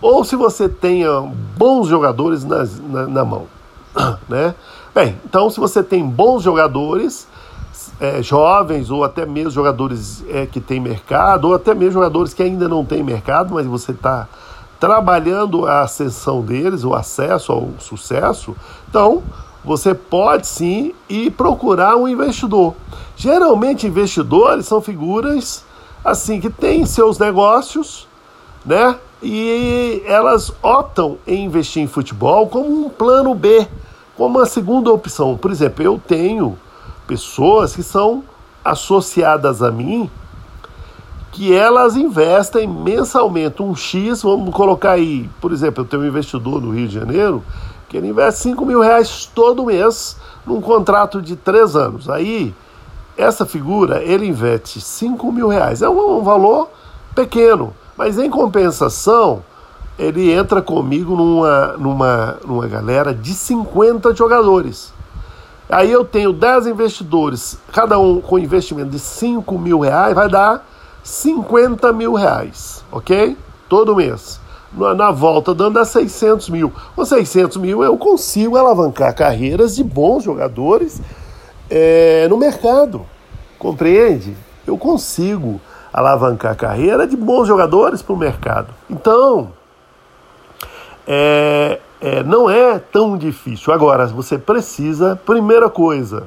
Ou 0.00 0.24
se 0.24 0.36
você 0.36 0.68
tenha 0.68 1.20
bons 1.56 1.88
jogadores 1.88 2.44
na, 2.44 2.64
na, 2.64 3.06
na 3.06 3.24
mão. 3.24 3.46
Né? 4.28 4.54
Bem, 4.94 5.18
então 5.24 5.50
se 5.50 5.60
você 5.60 5.82
tem 5.82 6.04
bons 6.04 6.42
jogadores, 6.42 7.26
é, 8.00 8.22
jovens 8.22 8.90
ou 8.90 9.04
até 9.04 9.24
mesmo 9.26 9.50
jogadores 9.50 10.24
é, 10.28 10.46
que 10.46 10.60
têm 10.60 10.80
mercado, 10.80 11.48
ou 11.48 11.54
até 11.54 11.74
mesmo 11.74 11.92
jogadores 11.92 12.34
que 12.34 12.42
ainda 12.42 12.68
não 12.68 12.84
têm 12.84 13.02
mercado, 13.02 13.54
mas 13.54 13.66
você 13.66 13.92
está 13.92 14.28
trabalhando 14.80 15.66
a 15.66 15.82
ascensão 15.82 16.42
deles, 16.42 16.84
o 16.84 16.94
acesso 16.94 17.52
ao 17.52 17.68
sucesso, 17.78 18.56
então 18.88 19.22
você 19.64 19.94
pode 19.94 20.46
sim 20.46 20.92
ir 21.08 21.30
procurar 21.30 21.96
um 21.96 22.08
investidor. 22.08 22.74
Geralmente 23.16 23.86
investidores 23.86 24.66
são 24.66 24.80
figuras 24.80 25.64
assim 26.04 26.40
que 26.40 26.50
têm 26.50 26.84
seus 26.84 27.18
negócios, 27.18 28.08
né? 28.64 28.96
E 29.22 30.02
elas 30.04 30.52
optam 30.62 31.16
em 31.26 31.44
investir 31.44 31.82
em 31.82 31.86
futebol 31.86 32.48
como 32.48 32.86
um 32.86 32.88
plano 32.88 33.34
B, 33.34 33.68
como 34.16 34.38
uma 34.38 34.46
segunda 34.46 34.92
opção. 34.92 35.36
Por 35.36 35.52
exemplo, 35.52 35.84
eu 35.84 36.00
tenho 36.04 36.58
pessoas 37.06 37.76
que 37.76 37.82
são 37.82 38.24
associadas 38.64 39.62
a 39.62 39.70
mim 39.70 40.10
que 41.32 41.54
elas 41.54 41.96
investem 41.96 42.68
mensalmente 42.68 43.62
um 43.62 43.74
X, 43.74 44.22
vamos 44.22 44.54
colocar 44.54 44.92
aí, 44.92 45.28
por 45.40 45.50
exemplo, 45.50 45.82
eu 45.82 45.88
tenho 45.88 46.02
um 46.02 46.06
investidor 46.06 46.60
no 46.60 46.70
Rio 46.70 46.86
de 46.86 46.94
Janeiro 46.94 47.42
que 47.92 47.98
ele 47.98 48.08
investe 48.08 48.40
5 48.40 48.64
mil 48.64 48.80
reais 48.80 49.30
todo 49.34 49.66
mês 49.66 50.16
num 50.46 50.62
contrato 50.62 51.20
de 51.20 51.36
três 51.36 51.76
anos. 51.76 52.08
Aí, 52.08 52.54
essa 53.18 53.44
figura, 53.44 54.02
ele 54.02 54.26
investe 54.26 54.80
5 54.80 55.30
mil 55.30 55.46
reais. 55.46 55.82
É 55.82 55.88
um, 55.90 56.20
um 56.20 56.22
valor 56.22 56.70
pequeno, 57.14 57.74
mas 57.94 58.18
em 58.18 58.30
compensação, 58.30 59.44
ele 59.98 60.32
entra 60.32 60.62
comigo 60.62 61.14
numa, 61.14 61.76
numa, 61.76 62.38
numa 62.46 62.66
galera 62.66 63.14
de 63.14 63.34
50 63.34 64.14
jogadores. 64.14 64.90
Aí 65.68 65.92
eu 65.92 66.02
tenho 66.02 66.32
10 66.32 66.68
investidores, 66.68 67.58
cada 67.74 67.98
um 67.98 68.22
com 68.22 68.38
investimento 68.38 68.88
de 68.88 68.98
5 68.98 69.58
mil 69.58 69.80
reais, 69.80 70.14
vai 70.14 70.30
dar 70.30 70.66
50 71.02 71.92
mil 71.92 72.14
reais, 72.14 72.82
ok? 72.90 73.36
Todo 73.68 73.94
mês. 73.94 74.40
Na, 74.74 75.10
volta 75.10 75.54
dando 75.54 75.78
a 75.78 75.84
600 75.84 76.48
mil. 76.48 76.72
Com 76.96 77.04
600 77.04 77.56
mil 77.58 77.82
eu 77.82 77.96
consigo 77.98 78.56
alavancar 78.56 79.14
carreiras 79.14 79.76
de 79.76 79.84
bons 79.84 80.24
jogadores 80.24 81.00
é, 81.70 82.26
no 82.28 82.36
mercado. 82.36 83.04
Compreende? 83.58 84.36
Eu 84.66 84.78
consigo 84.78 85.60
alavancar 85.92 86.56
carreira 86.56 87.06
de 87.06 87.16
bons 87.16 87.46
jogadores 87.46 88.00
para 88.00 88.14
o 88.14 88.18
mercado. 88.18 88.68
Então, 88.88 89.52
é, 91.06 91.78
é, 92.00 92.22
não 92.22 92.48
é 92.48 92.78
tão 92.78 93.16
difícil. 93.18 93.72
Agora, 93.72 94.06
você 94.06 94.38
precisa, 94.38 95.20
primeira 95.26 95.68
coisa, 95.68 96.24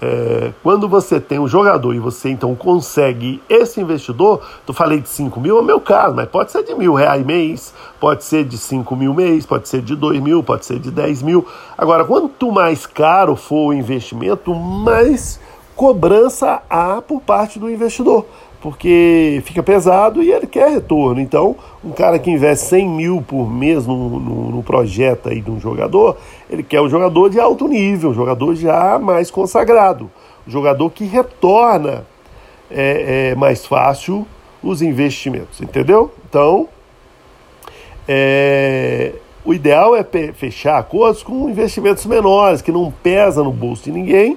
é, 0.00 0.52
quando 0.62 0.88
você 0.88 1.18
tem 1.18 1.38
um 1.38 1.48
jogador 1.48 1.94
e 1.94 1.98
você 1.98 2.28
então 2.28 2.54
consegue 2.54 3.42
esse 3.48 3.80
investidor, 3.80 4.42
tu 4.66 4.74
falei 4.74 5.00
de 5.00 5.08
5 5.08 5.40
mil, 5.40 5.58
é 5.58 5.62
meu 5.62 5.80
caso, 5.80 6.14
mas 6.14 6.28
pode 6.28 6.52
ser 6.52 6.62
de 6.62 6.74
mil 6.74 6.94
reais 6.94 7.24
mês, 7.24 7.72
pode 7.98 8.24
ser 8.24 8.44
de 8.44 8.58
5 8.58 8.94
mil 8.94 9.14
mês, 9.14 9.46
pode 9.46 9.68
ser 9.68 9.80
de 9.80 9.96
2 9.96 10.20
mil, 10.20 10.42
pode 10.42 10.66
ser 10.66 10.78
de 10.78 10.90
10 10.90 11.22
mil. 11.22 11.46
Agora, 11.78 12.04
quanto 12.04 12.52
mais 12.52 12.84
caro 12.84 13.36
for 13.36 13.68
o 13.68 13.72
investimento, 13.72 14.54
mais 14.54 15.40
cobrança 15.74 16.62
há 16.68 17.00
por 17.00 17.20
parte 17.20 17.58
do 17.58 17.70
investidor 17.70 18.26
porque 18.66 19.40
fica 19.44 19.62
pesado 19.62 20.20
e 20.20 20.32
ele 20.32 20.44
quer 20.44 20.68
retorno. 20.68 21.20
Então, 21.20 21.54
um 21.84 21.92
cara 21.92 22.18
que 22.18 22.28
investe 22.28 22.64
100 22.64 22.88
mil 22.88 23.22
por 23.22 23.48
mês 23.48 23.86
no, 23.86 24.18
no, 24.18 24.50
no, 24.50 24.62
projeto 24.64 25.28
aí 25.28 25.40
de 25.40 25.48
um 25.48 25.60
jogador, 25.60 26.16
ele 26.50 26.64
quer 26.64 26.80
um 26.80 26.88
jogador 26.88 27.30
de 27.30 27.38
alto 27.38 27.68
nível, 27.68 28.10
um 28.10 28.14
jogador 28.14 28.56
já 28.56 28.98
mais 28.98 29.30
consagrado, 29.30 30.10
um 30.48 30.50
jogador 30.50 30.90
que 30.90 31.04
retorna 31.04 32.04
é, 32.68 33.30
é 33.30 33.34
mais 33.36 33.64
fácil 33.64 34.26
os 34.60 34.82
investimentos, 34.82 35.60
entendeu? 35.60 36.12
Então, 36.28 36.68
é, 38.08 39.12
o 39.44 39.54
ideal 39.54 39.94
é 39.94 40.04
fechar 40.32 40.78
acordos 40.78 41.22
com 41.22 41.48
investimentos 41.48 42.04
menores, 42.04 42.60
que 42.60 42.72
não 42.72 42.92
pesa 43.00 43.44
no 43.44 43.52
bolso 43.52 43.84
de 43.84 43.92
ninguém 43.92 44.36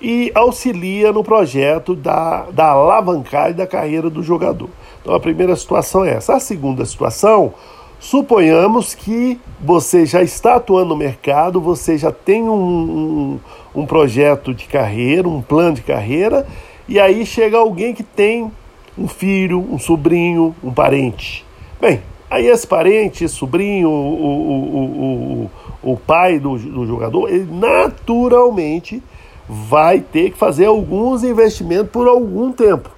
e 0.00 0.30
auxilia 0.34 1.12
no 1.12 1.24
projeto 1.24 1.94
da, 1.94 2.46
da 2.52 2.68
alavancagem 2.68 3.54
da 3.54 3.66
carreira 3.66 4.10
do 4.10 4.22
jogador. 4.22 4.68
Então 5.00 5.14
a 5.14 5.20
primeira 5.20 5.54
situação 5.56 6.04
é 6.04 6.14
essa. 6.14 6.34
A 6.34 6.40
segunda 6.40 6.84
situação, 6.84 7.54
suponhamos 7.98 8.94
que 8.94 9.40
você 9.60 10.04
já 10.04 10.22
está 10.22 10.56
atuando 10.56 10.90
no 10.90 10.96
mercado, 10.96 11.60
você 11.60 11.96
já 11.96 12.12
tem 12.12 12.42
um, 12.42 12.52
um, 12.52 13.40
um 13.74 13.86
projeto 13.86 14.52
de 14.52 14.66
carreira, 14.66 15.28
um 15.28 15.40
plano 15.40 15.76
de 15.76 15.82
carreira, 15.82 16.46
e 16.88 17.00
aí 17.00 17.24
chega 17.24 17.56
alguém 17.56 17.94
que 17.94 18.02
tem 18.02 18.50
um 18.98 19.08
filho, 19.08 19.58
um 19.58 19.78
sobrinho, 19.78 20.54
um 20.62 20.72
parente. 20.72 21.44
Bem, 21.80 22.00
aí 22.30 22.46
esse 22.46 22.66
parente, 22.66 23.24
esse 23.24 23.34
sobrinho, 23.34 23.88
o, 23.88 23.92
o, 23.92 24.76
o, 24.76 25.50
o, 25.82 25.92
o 25.92 25.96
pai 25.96 26.38
do, 26.38 26.56
do 26.58 26.86
jogador, 26.86 27.28
ele 27.28 27.48
naturalmente 27.50 29.02
vai 29.48 30.00
ter 30.00 30.30
que 30.30 30.38
fazer 30.38 30.66
alguns 30.66 31.22
investimentos 31.22 31.90
por 31.90 32.08
algum 32.08 32.52
tempo. 32.52 32.90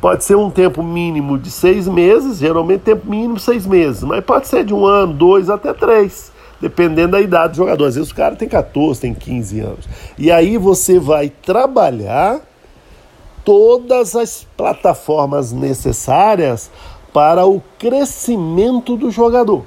Pode 0.00 0.24
ser 0.24 0.34
um 0.34 0.50
tempo 0.50 0.82
mínimo 0.82 1.38
de 1.38 1.50
seis 1.50 1.86
meses, 1.86 2.38
geralmente 2.38 2.80
tempo 2.80 3.08
mínimo 3.08 3.38
seis 3.38 3.66
meses, 3.66 4.02
mas 4.02 4.24
pode 4.24 4.48
ser 4.48 4.64
de 4.64 4.74
um 4.74 4.84
ano, 4.84 5.12
dois, 5.12 5.48
até 5.48 5.72
três, 5.72 6.32
dependendo 6.60 7.12
da 7.12 7.20
idade 7.20 7.52
do 7.52 7.56
jogador. 7.58 7.84
Às 7.84 7.94
vezes 7.94 8.10
o 8.10 8.14
cara 8.14 8.34
tem 8.34 8.48
14, 8.48 9.00
tem 9.00 9.14
15 9.14 9.60
anos. 9.60 9.88
E 10.18 10.32
aí 10.32 10.58
você 10.58 10.98
vai 10.98 11.28
trabalhar 11.28 12.40
todas 13.44 14.16
as 14.16 14.46
plataformas 14.56 15.52
necessárias 15.52 16.70
para 17.12 17.46
o 17.46 17.62
crescimento 17.78 18.96
do 18.96 19.10
jogador. 19.10 19.64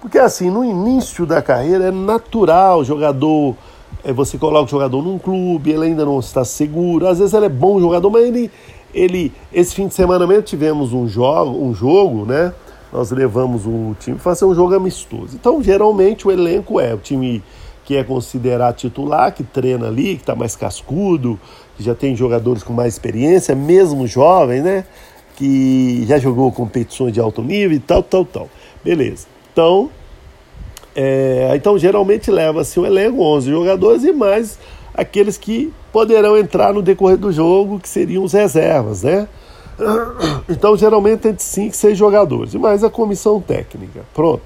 Porque 0.00 0.18
assim, 0.18 0.50
no 0.50 0.62
início 0.62 1.24
da 1.24 1.40
carreira 1.40 1.84
é 1.84 1.90
natural 1.90 2.80
o 2.80 2.84
jogador 2.84 3.56
você 4.12 4.36
coloca 4.36 4.66
o 4.66 4.68
jogador 4.68 5.02
num 5.02 5.18
clube, 5.18 5.70
ele 5.70 5.86
ainda 5.86 6.04
não 6.04 6.20
está 6.20 6.44
seguro. 6.44 7.06
Às 7.06 7.18
vezes 7.18 7.32
ele 7.32 7.46
é 7.46 7.48
bom 7.48 7.80
jogador, 7.80 8.10
mas 8.10 8.24
ele, 8.24 8.50
ele 8.92 9.32
esse 9.52 9.74
fim 9.74 9.88
de 9.88 9.94
semana 9.94 10.26
mesmo 10.26 10.42
tivemos 10.42 10.92
um 10.92 11.08
jogo, 11.08 11.64
um 11.64 11.74
jogo, 11.74 12.26
né? 12.26 12.52
Nós 12.92 13.10
levamos 13.10 13.66
o 13.66 13.96
time 13.98 14.16
para 14.16 14.24
fazer 14.24 14.44
um 14.44 14.54
jogo 14.54 14.74
amistoso. 14.74 15.34
Então, 15.34 15.62
geralmente 15.62 16.28
o 16.28 16.30
elenco 16.30 16.78
é 16.78 16.94
o 16.94 16.98
time 16.98 17.42
que 17.84 17.96
é 17.96 18.04
considerado 18.04 18.76
titular, 18.76 19.32
que 19.32 19.42
treina 19.42 19.88
ali, 19.88 20.16
que 20.16 20.22
está 20.22 20.34
mais 20.34 20.54
cascudo, 20.54 21.38
que 21.76 21.82
já 21.82 21.94
tem 21.94 22.14
jogadores 22.14 22.62
com 22.62 22.72
mais 22.72 22.94
experiência, 22.94 23.54
mesmo 23.54 24.06
jovem, 24.06 24.62
né? 24.62 24.84
Que 25.36 26.04
já 26.06 26.18
jogou 26.18 26.52
competições 26.52 27.12
de 27.12 27.20
alto 27.20 27.42
nível 27.42 27.76
e 27.76 27.80
tal, 27.80 28.02
tal, 28.02 28.24
tal. 28.24 28.48
Beleza. 28.84 29.26
Então, 29.52 29.90
é, 30.94 31.52
então, 31.54 31.76
geralmente 31.76 32.30
leva-se 32.30 32.78
o 32.78 32.86
elenco, 32.86 33.20
11 33.20 33.50
jogadores 33.50 34.04
e 34.04 34.12
mais 34.12 34.58
aqueles 34.94 35.36
que 35.36 35.72
poderão 35.92 36.36
entrar 36.36 36.72
no 36.72 36.80
decorrer 36.80 37.16
do 37.16 37.32
jogo, 37.32 37.80
que 37.80 37.88
seriam 37.88 38.22
os 38.22 38.32
reservas, 38.32 39.02
né? 39.02 39.28
Então, 40.48 40.76
geralmente 40.76 41.26
entre 41.26 41.42
5 41.42 41.74
e 41.74 41.76
6 41.76 41.98
jogadores, 41.98 42.54
e 42.54 42.58
mais 42.58 42.84
a 42.84 42.90
comissão 42.90 43.40
técnica. 43.40 44.02
Pronto. 44.14 44.42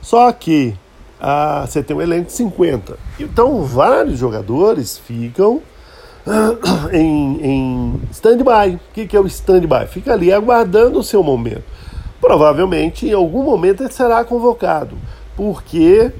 Só 0.00 0.32
que 0.32 0.74
ah, 1.20 1.66
você 1.66 1.82
tem 1.82 1.94
um 1.94 2.00
elenco 2.00 2.26
de 2.26 2.32
50. 2.32 2.98
Então, 3.20 3.62
vários 3.64 4.18
jogadores 4.18 4.96
ficam 4.96 5.60
em, 6.90 7.38
em 7.42 8.00
stand-by. 8.12 8.76
O 8.76 8.80
que, 8.94 9.06
que 9.06 9.16
é 9.16 9.20
o 9.20 9.26
stand-by? 9.26 9.86
Fica 9.88 10.14
ali 10.14 10.32
aguardando 10.32 10.98
o 10.98 11.02
seu 11.02 11.22
momento 11.22 11.64
provavelmente 12.20 13.06
em 13.06 13.12
algum 13.12 13.42
momento 13.42 13.82
ele 13.82 13.92
será 13.92 14.24
convocado, 14.24 14.96
porque 15.36 16.12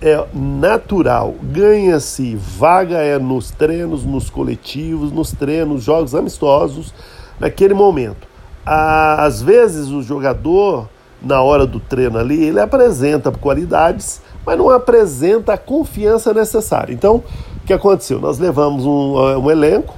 é 0.00 0.24
natural, 0.32 1.34
ganha-se 1.42 2.36
vaga 2.36 2.98
é 2.98 3.18
nos 3.18 3.50
treinos, 3.50 4.04
nos 4.04 4.30
coletivos, 4.30 5.10
nos 5.10 5.32
treinos, 5.32 5.82
jogos 5.82 6.14
amistosos, 6.14 6.94
naquele 7.38 7.74
momento. 7.74 8.28
Às 8.64 9.42
vezes 9.42 9.88
o 9.88 10.02
jogador, 10.02 10.88
na 11.20 11.42
hora 11.42 11.66
do 11.66 11.80
treino 11.80 12.18
ali, 12.18 12.44
ele 12.44 12.60
apresenta 12.60 13.32
qualidades, 13.32 14.20
mas 14.44 14.58
não 14.58 14.70
apresenta 14.70 15.54
a 15.54 15.58
confiança 15.58 16.32
necessária. 16.32 16.92
Então, 16.92 17.16
o 17.62 17.66
que 17.66 17.72
aconteceu? 17.72 18.20
Nós 18.20 18.38
levamos 18.38 18.84
um, 18.84 19.16
um 19.38 19.50
elenco 19.50 19.94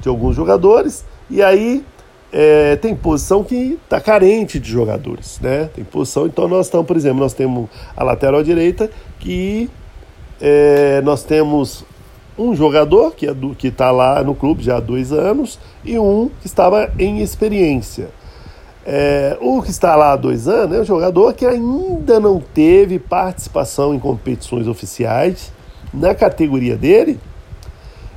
de 0.00 0.08
alguns 0.08 0.34
jogadores 0.34 1.04
e 1.28 1.42
aí 1.42 1.84
é, 2.32 2.76
tem 2.76 2.94
posição 2.94 3.44
que 3.44 3.78
está 3.84 4.00
carente 4.00 4.58
de 4.58 4.70
jogadores, 4.70 5.38
né? 5.40 5.68
Tem 5.74 5.84
posição, 5.84 6.26
então 6.26 6.48
nós 6.48 6.66
estamos, 6.66 6.86
por 6.86 6.96
exemplo, 6.96 7.20
nós 7.20 7.34
temos 7.34 7.68
a 7.94 8.02
lateral 8.02 8.42
direita 8.42 8.90
que 9.18 9.68
é, 10.40 11.02
nós 11.02 11.22
temos 11.22 11.84
um 12.38 12.56
jogador 12.56 13.14
que 13.14 13.26
é 13.26 13.34
está 13.62 13.90
lá 13.90 14.24
no 14.24 14.34
clube 14.34 14.62
já 14.62 14.78
há 14.78 14.80
dois 14.80 15.12
anos 15.12 15.58
e 15.84 15.98
um 15.98 16.30
que 16.40 16.46
estava 16.46 16.90
em 16.98 17.20
experiência. 17.20 18.08
É, 18.84 19.36
o 19.40 19.62
que 19.62 19.70
está 19.70 19.94
lá 19.94 20.12
há 20.12 20.16
dois 20.16 20.48
anos 20.48 20.76
é 20.76 20.80
um 20.80 20.84
jogador 20.84 21.34
que 21.34 21.46
ainda 21.46 22.18
não 22.18 22.40
teve 22.40 22.98
participação 22.98 23.94
em 23.94 23.98
competições 23.98 24.66
oficiais 24.66 25.52
na 25.92 26.14
categoria 26.14 26.76
dele 26.76 27.20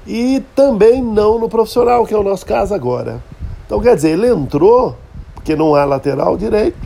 e 0.07 0.41
também 0.55 1.01
não 1.01 1.37
no 1.39 1.49
profissional, 1.49 2.05
que 2.05 2.13
é 2.13 2.17
o 2.17 2.23
nosso 2.23 2.45
caso 2.45 2.73
agora. 2.73 3.21
Então, 3.65 3.79
quer 3.81 3.95
dizer, 3.95 4.11
ele 4.11 4.27
entrou 4.27 4.95
porque 5.33 5.55
não 5.55 5.75
há 5.75 5.85
lateral 5.85 6.37
direito, 6.37 6.77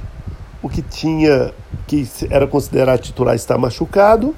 o 0.62 0.68
que 0.68 0.82
tinha, 0.82 1.54
que 1.88 2.08
era 2.30 2.46
considerado 2.46 3.00
titular, 3.00 3.36
está 3.36 3.58
machucado 3.58 4.36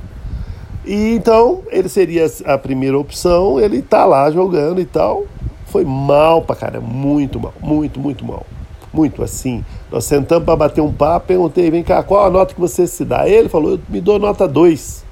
e 0.86 1.14
então 1.14 1.62
ele 1.70 1.88
seria 1.88 2.26
a 2.46 2.58
primeira 2.58 2.98
opção, 2.98 3.60
ele 3.60 3.82
tá 3.82 4.06
lá 4.06 4.30
jogando 4.32 4.82
e 4.82 4.86
tal. 4.86 5.26
Foi 5.68 5.86
mal 5.86 6.42
pra 6.42 6.56
cara, 6.56 6.82
muito 6.82 7.40
mal, 7.40 7.54
muito, 7.62 8.00
muito 8.00 8.26
mal. 8.26 8.46
Muito 8.94 9.24
assim. 9.24 9.64
Nós 9.90 10.04
sentamos 10.04 10.44
para 10.44 10.56
bater 10.56 10.82
um 10.82 10.92
papo, 10.92 11.28
perguntei, 11.28 11.72
vem 11.72 11.84
cá, 11.84 12.04
qual 12.04 12.26
a 12.26 12.30
nota 12.30 12.54
que 12.54 12.60
você 12.60 12.86
se 12.86 13.06
dá? 13.06 13.28
Ele 13.28 13.48
falou, 13.48 13.72
eu 13.72 13.80
me 13.88 14.02
dou 14.02 14.20
nota 14.20 14.48
2. 14.48 15.06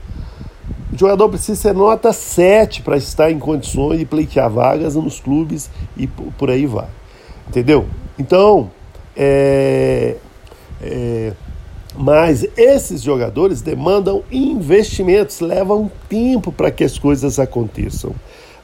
O 0.92 0.98
jogador 0.98 1.30
precisa 1.30 1.62
ser 1.62 1.74
nota 1.74 2.12
7 2.12 2.82
para 2.82 2.98
estar 2.98 3.32
em 3.32 3.40
condições 3.40 4.00
de 4.00 4.06
pleitear 4.06 4.50
vagas 4.50 4.96
nos 4.96 5.20
clubes 5.20 5.70
e 5.96 6.08
por 6.08 6.50
aí 6.50 6.66
vai. 6.66 6.88
Entendeu? 7.50 7.88
Então, 8.18 8.72
é, 9.16 10.16
é 10.82 11.34
mas 11.96 12.48
esses 12.56 13.02
jogadores 13.02 13.62
demandam 13.62 14.24
investimentos, 14.32 15.42
levam 15.42 15.92
tempo 16.08 16.50
para 16.50 16.72
que 16.72 16.84
as 16.84 16.98
coisas 16.98 17.40
aconteçam. 17.40 18.16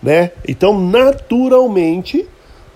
Né? 0.01 0.31
Então, 0.47 0.79
naturalmente, 0.79 2.25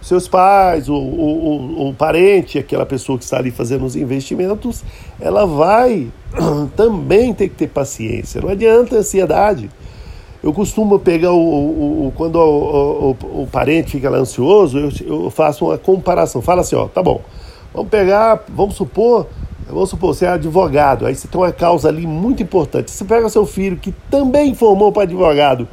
seus 0.02 0.28
pais, 0.28 0.90
o, 0.90 0.96
o, 0.96 1.90
o, 1.90 1.94
parente, 1.94 2.58
aquela 2.58 2.86
pessoa 2.86 3.18
que 3.18 3.24
está 3.24 3.38
ali 3.38 3.52
fazendo 3.52 3.86
os 3.86 3.96
investimentos, 3.96 4.84
ela 5.20 5.46
vai 5.46 6.08
também 6.76 7.34
ter 7.34 7.50
que 7.50 7.56
ter 7.56 7.68
paciência. 7.68 8.42
Não 8.42 8.50
adianta 8.50 8.98
ansiedade. 8.98 9.70
Eu 10.42 10.54
costumo 10.54 10.98
pegar 11.00 11.32
o, 11.32 12.08
o 12.08 12.14
quando 12.16 12.38
o, 12.38 13.12
o, 13.42 13.48
parente 13.48 13.92
fica 13.92 14.10
ansioso, 14.10 14.78
eu, 14.78 14.90
eu 15.06 15.30
faço 15.30 15.66
uma 15.66 15.78
comparação. 15.78 16.42
Fala 16.42 16.62
assim, 16.62 16.76
ó, 16.76 16.88
tá 16.88 17.04
bom. 17.04 17.22
Vamos 17.74 17.90
pegar, 17.90 18.44
vamos 18.50 18.76
supor 18.76 19.28
Vamos 19.72 19.92
supor, 19.92 20.16
você 20.16 20.26
é 20.26 20.30
advogado, 20.30 21.06
aí 21.06 21.14
você 21.14 21.28
tem 21.28 21.40
uma 21.40 21.52
causa 21.52 21.90
ali 21.90 22.08
muito 22.08 22.42
importante. 22.42 22.90
Você 22.90 23.06
pega 23.06 23.30
seu 23.30 23.46
filho, 23.46 23.78
que 23.78 23.92
também 24.10 24.56
formou 24.56 24.92
para 24.92 25.04
advogado, 25.04 25.68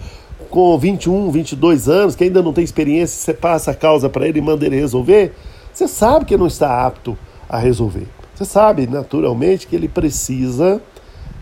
com 0.50 0.78
21, 0.78 1.30
22 1.30 1.88
anos, 1.88 2.14
que 2.14 2.24
ainda 2.24 2.42
não 2.42 2.52
tem 2.52 2.62
experiência, 2.62 3.18
você 3.18 3.32
passa 3.32 3.70
a 3.70 3.74
causa 3.74 4.10
para 4.10 4.28
ele 4.28 4.38
e 4.38 4.42
manda 4.42 4.66
ele 4.66 4.76
resolver, 4.76 5.34
você 5.72 5.88
sabe 5.88 6.26
que 6.26 6.36
não 6.36 6.46
está 6.46 6.86
apto 6.86 7.16
a 7.48 7.58
resolver. 7.58 8.06
Você 8.34 8.44
sabe, 8.44 8.86
naturalmente, 8.86 9.66
que 9.66 9.74
ele 9.74 9.88
precisa 9.88 10.80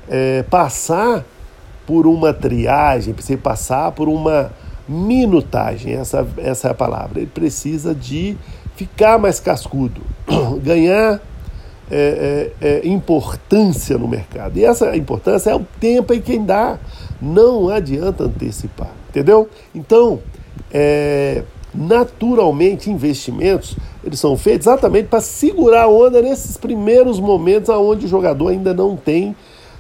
é, 0.09 0.45
passar 0.45 1.25
por 1.87 2.07
uma 2.07 2.33
triagem, 2.33 3.15
precisa 3.15 3.39
passar 3.39 3.93
por 3.93 4.09
uma 4.09 4.51
minutagem, 4.89 5.95
essa, 5.95 6.27
essa 6.39 6.69
é 6.69 6.71
a 6.71 6.75
palavra. 6.75 7.21
Ele 7.21 7.31
precisa 7.33 7.95
de 7.95 8.37
ficar 8.77 9.19
mais 9.19 9.41
cascudo, 9.41 10.01
ganhar 10.63 11.21
é, 11.91 12.51
é, 12.61 12.69
é, 12.69 12.89
importância 12.89 13.97
no 13.99 14.09
mercado. 14.09 14.59
E 14.59 14.65
essa 14.65 14.97
importância 14.97 15.51
é 15.51 15.55
o 15.55 15.67
tempo 15.81 16.13
em 16.13 16.21
quem 16.21 16.45
dá. 16.45 16.79
Não 17.21 17.69
adianta 17.69 18.25
antecipar, 18.25 18.93
entendeu? 19.09 19.49
Então, 19.75 20.21
é, 20.73 21.43
naturalmente, 21.75 22.91
investimentos 22.91 23.77
eles 24.05 24.21
são 24.21 24.37
feitos 24.37 24.67
exatamente 24.67 25.09
para 25.09 25.21
segurar 25.21 25.85
a 25.85 25.89
onda 25.89 26.21
nesses 26.21 26.57
primeiros 26.57 27.19
momentos 27.19 27.71
onde 27.71 28.05
o 28.05 28.09
jogador 28.09 28.49
ainda 28.49 28.75
não 28.75 28.97
tem 28.97 29.35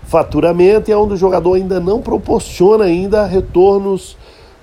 faturamento 0.06 0.90
e 0.90 0.94
onde 0.94 1.14
o 1.14 1.16
jogador 1.16 1.54
ainda 1.54 1.80
não 1.80 2.00
proporciona 2.00 2.84
ainda 2.84 3.26
retornos, 3.26 4.16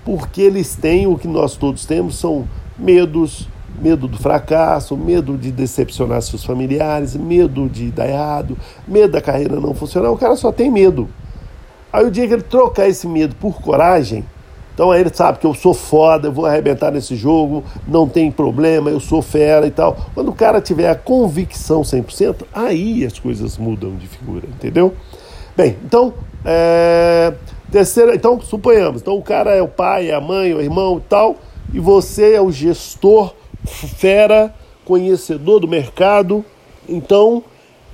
porque 0.03 0.41
eles 0.41 0.75
têm 0.75 1.07
o 1.07 1.17
que 1.17 1.27
nós 1.27 1.55
todos 1.55 1.85
temos, 1.85 2.17
são 2.17 2.47
medos, 2.77 3.47
medo 3.79 4.07
do 4.07 4.17
fracasso, 4.17 4.97
medo 4.97 5.37
de 5.37 5.51
decepcionar 5.51 6.21
seus 6.21 6.43
familiares, 6.43 7.15
medo 7.15 7.69
de 7.69 7.91
dar 7.91 8.07
errado, 8.07 8.57
medo 8.87 9.13
da 9.13 9.21
carreira 9.21 9.59
não 9.59 9.73
funcionar. 9.73 10.11
O 10.11 10.17
cara 10.17 10.35
só 10.35 10.51
tem 10.51 10.69
medo. 10.69 11.09
Aí 11.91 12.05
o 12.05 12.11
dia 12.11 12.27
que 12.27 12.33
ele 12.33 12.43
trocar 12.43 12.87
esse 12.87 13.07
medo 13.07 13.35
por 13.35 13.61
coragem, 13.61 14.25
então 14.73 14.89
aí 14.89 15.01
ele 15.01 15.13
sabe 15.13 15.39
que 15.39 15.45
eu 15.45 15.53
sou 15.53 15.73
foda, 15.73 16.29
eu 16.29 16.31
vou 16.31 16.45
arrebentar 16.45 16.91
nesse 16.91 17.15
jogo, 17.15 17.63
não 17.85 18.07
tem 18.07 18.31
problema, 18.31 18.89
eu 18.89 18.99
sou 18.99 19.21
fera 19.21 19.67
e 19.67 19.71
tal. 19.71 19.97
Quando 20.13 20.29
o 20.29 20.33
cara 20.33 20.61
tiver 20.61 20.89
a 20.89 20.95
convicção 20.95 21.81
100%, 21.81 22.45
aí 22.53 23.05
as 23.05 23.19
coisas 23.19 23.57
mudam 23.57 23.95
de 23.95 24.07
figura, 24.07 24.47
entendeu? 24.47 24.93
Bem, 25.55 25.77
então, 25.83 26.13
é... 26.45 27.33
terceira, 27.71 28.15
então 28.15 28.39
suponhamos, 28.39 29.01
então 29.01 29.17
o 29.17 29.21
cara 29.21 29.51
é 29.51 29.61
o 29.61 29.67
pai, 29.67 30.09
é 30.09 30.13
a 30.13 30.21
mãe, 30.21 30.51
é 30.51 30.55
o 30.55 30.61
irmão 30.61 30.97
e 30.97 31.09
tal, 31.09 31.35
e 31.73 31.79
você 31.79 32.33
é 32.33 32.41
o 32.41 32.51
gestor 32.51 33.33
fera, 33.65 34.53
conhecedor 34.85 35.59
do 35.59 35.67
mercado. 35.67 36.43
Então, 36.87 37.43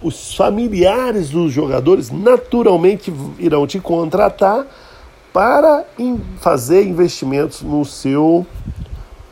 os 0.01 0.35
familiares 0.35 1.29
dos 1.29 1.51
jogadores 1.51 2.11
naturalmente 2.11 3.13
irão 3.39 3.65
te 3.65 3.79
contratar 3.79 4.65
para 5.33 5.85
fazer 6.39 6.83
investimentos 6.83 7.61
no 7.61 7.83
seu 7.85 8.45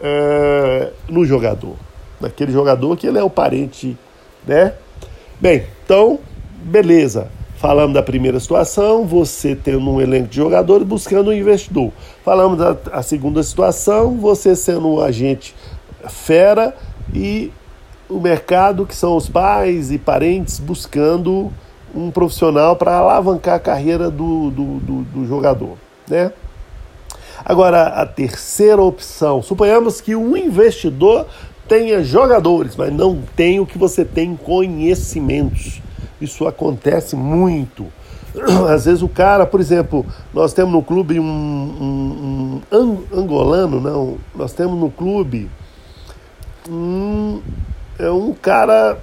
é, 0.02 0.92
no 1.08 1.26
jogador, 1.26 1.76
naquele 2.20 2.52
jogador 2.52 2.96
que 2.98 3.08
ele 3.08 3.18
é 3.18 3.24
o 3.24 3.30
parente, 3.30 3.98
né? 4.46 4.74
Bem, 5.40 5.66
então, 5.84 6.20
beleza. 6.64 7.32
Falamos 7.56 7.94
da 7.94 8.04
primeira 8.04 8.40
situação, 8.40 9.06
você 9.06 9.56
tendo 9.56 9.90
um 9.90 10.02
elenco 10.02 10.28
de 10.28 10.36
jogadores 10.36 10.86
buscando 10.86 11.30
um 11.30 11.34
investidor. 11.34 11.92
Falamos 12.24 12.58
da 12.58 13.02
segunda 13.02 13.42
situação, 13.42 14.18
você 14.18 14.56
sendo 14.56 14.88
um 14.90 15.02
agente 15.02 15.56
fera 16.10 16.76
e 17.14 17.52
o 18.10 18.20
mercado, 18.20 18.86
que 18.86 18.96
são 18.96 19.16
os 19.16 19.30
pais 19.30 19.92
e 19.92 19.98
parentes 19.98 20.60
buscando 20.60 21.52
um 21.94 22.12
profissional 22.12 22.76
para 22.76 22.98
alavancar 22.98 23.56
a 23.56 23.60
carreira 23.60 24.12
do, 24.12 24.52
do, 24.52 24.80
do, 24.80 25.02
do, 25.04 25.26
jogador. 25.26 25.78
Né? 26.10 26.32
Agora, 27.44 27.88
a 27.88 28.06
terceira 28.06 28.82
opção, 28.82 29.42
suponhamos 29.42 30.02
que 30.02 30.16
um 30.16 30.36
investidor 30.36 31.26
tenha 31.68 32.04
jogadores, 32.04 32.76
mas 32.76 32.92
não 32.94 33.22
tem 33.36 33.60
o 33.60 33.66
que 33.66 33.78
você 33.78 34.04
tem 34.04 34.36
conhecimentos. 34.36 35.82
Isso 36.20 36.48
acontece 36.48 37.16
muito. 37.16 37.86
Às 38.70 38.86
vezes 38.86 39.02
o 39.02 39.10
cara, 39.10 39.46
por 39.46 39.60
exemplo, 39.60 40.06
nós 40.34 40.54
temos 40.54 40.74
no 40.74 40.82
clube 40.82 41.20
um, 41.20 41.24
um, 41.24 42.62
um 42.72 43.04
angolano, 43.14 43.80
não, 43.80 44.18
nós 44.36 44.54
temos 44.54 44.80
no 44.80 44.90
clube 44.90 45.50
um, 46.70 47.42
é 48.00 48.10
um 48.10 48.34
cara, 48.34 48.98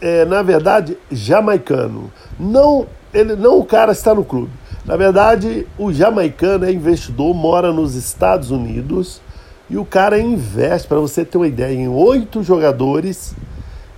é, 0.00 0.24
na 0.24 0.42
verdade, 0.42 0.96
jamaicano. 1.10 2.10
Não, 2.38 2.86
ele, 3.12 3.36
não 3.36 3.58
o 3.58 3.64
cara 3.64 3.92
está 3.92 4.14
no 4.14 4.24
clube. 4.24 4.50
Na 4.84 4.96
verdade, 4.96 5.66
o 5.78 5.92
jamaicano 5.92 6.64
é 6.64 6.72
investidor, 6.72 7.34
mora 7.34 7.72
nos 7.72 7.94
Estados 7.94 8.50
Unidos 8.50 9.20
e 9.68 9.78
o 9.78 9.84
cara 9.84 10.20
investe, 10.20 10.86
para 10.86 10.98
você 10.98 11.24
ter 11.24 11.38
uma 11.38 11.48
ideia, 11.48 11.74
em 11.74 11.88
oito 11.88 12.42
jogadores, 12.42 13.34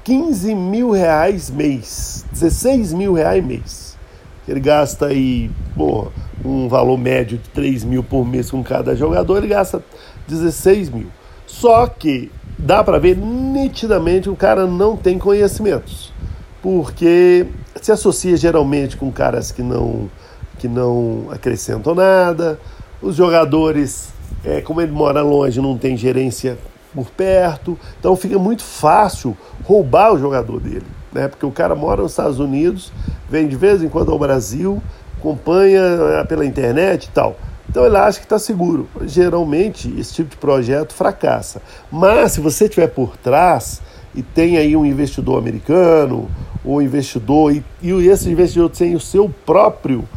15 0.07 0.55
mil 0.55 0.93
reais 0.93 1.51
mês, 1.51 2.25
16 2.31 2.93
mil 2.93 3.15
reais 3.15 3.45
mês. 3.45 3.99
Ele 4.47 4.61
gasta 4.61 5.07
aí, 5.07 5.51
pô, 5.77 6.13
um 6.45 6.69
valor 6.69 6.97
médio 6.97 7.39
de 7.39 7.49
3 7.49 7.83
mil 7.83 8.05
por 8.05 8.25
mês 8.25 8.49
com 8.49 8.63
cada 8.63 8.95
jogador, 8.95 9.39
ele 9.39 9.49
gasta 9.49 9.83
16 10.29 10.91
mil. 10.91 11.09
Só 11.45 11.89
que 11.89 12.31
dá 12.57 12.85
para 12.85 13.01
ver 13.01 13.17
nitidamente 13.17 14.31
o 14.31 14.37
cara 14.37 14.65
não 14.65 14.97
tem 14.97 15.19
conhecimentos, 15.19 16.13
porque 16.63 17.45
se 17.83 17.91
associa 17.91 18.37
geralmente 18.37 18.97
com 18.97 19.11
caras 19.11 19.51
que 19.51 19.63
não 19.63 20.09
que 20.61 20.69
não 20.69 21.27
acrescentam 21.33 21.97
nada, 21.97 22.61
os 23.03 23.17
jogadores, 23.17 24.11
é, 24.45 24.61
como 24.61 24.81
ele 24.81 24.93
mora 24.93 25.21
longe, 25.21 25.61
não 25.61 25.77
tem 25.77 25.97
gerência 25.97 26.57
por 26.97 27.11
perto. 27.11 27.79
Então 28.01 28.17
fica 28.17 28.39
muito 28.39 28.63
fácil 28.63 29.37
roubar 29.63 30.15
o 30.15 30.19
jogador 30.19 30.59
dele, 30.59 30.87
né? 31.13 31.29
Porque 31.29 31.45
o 31.45 31.53
cara 31.53 31.75
mora 31.75 32.01
nos 32.01 32.13
Estados 32.13 32.41
Unidos, 32.41 32.91
vem 33.29 33.47
de 33.47 33.55
vez 33.55 33.83
em 33.83 33.89
quando 33.89 34.11
ao 34.11 34.19
Brasil, 34.19 34.83
acompanha 35.19 35.81
eh, 35.81 36.25
pela 36.25 36.47
internet 36.47 37.05
e 37.05 37.11
tal. 37.11 37.37
Então 37.69 37.85
ele 37.85 37.97
acha 37.99 38.19
que 38.19 38.25
está 38.25 38.39
seguro. 38.39 38.89
Geralmente 39.03 39.93
esse 40.01 40.15
tipo 40.15 40.31
de 40.31 40.37
projeto 40.39 40.95
fracassa. 40.95 41.61
Mas 41.93 42.33
se 42.33 42.41
você 42.41 42.65
estiver 42.65 42.87
por 42.87 43.17
trás 43.19 43.83
e 44.15 44.23
tem 44.23 44.57
aí 44.57 44.75
um 44.75 44.87
investidor 44.87 45.39
americano, 45.39 46.31
ou 46.65 46.81
investidor, 46.81 47.53
e, 47.53 47.63
e 47.83 48.09
esse 48.09 48.31
investidor 48.31 48.71
tem 48.71 48.95
o 48.95 49.01
seu 49.01 49.29
próprio 49.45 50.09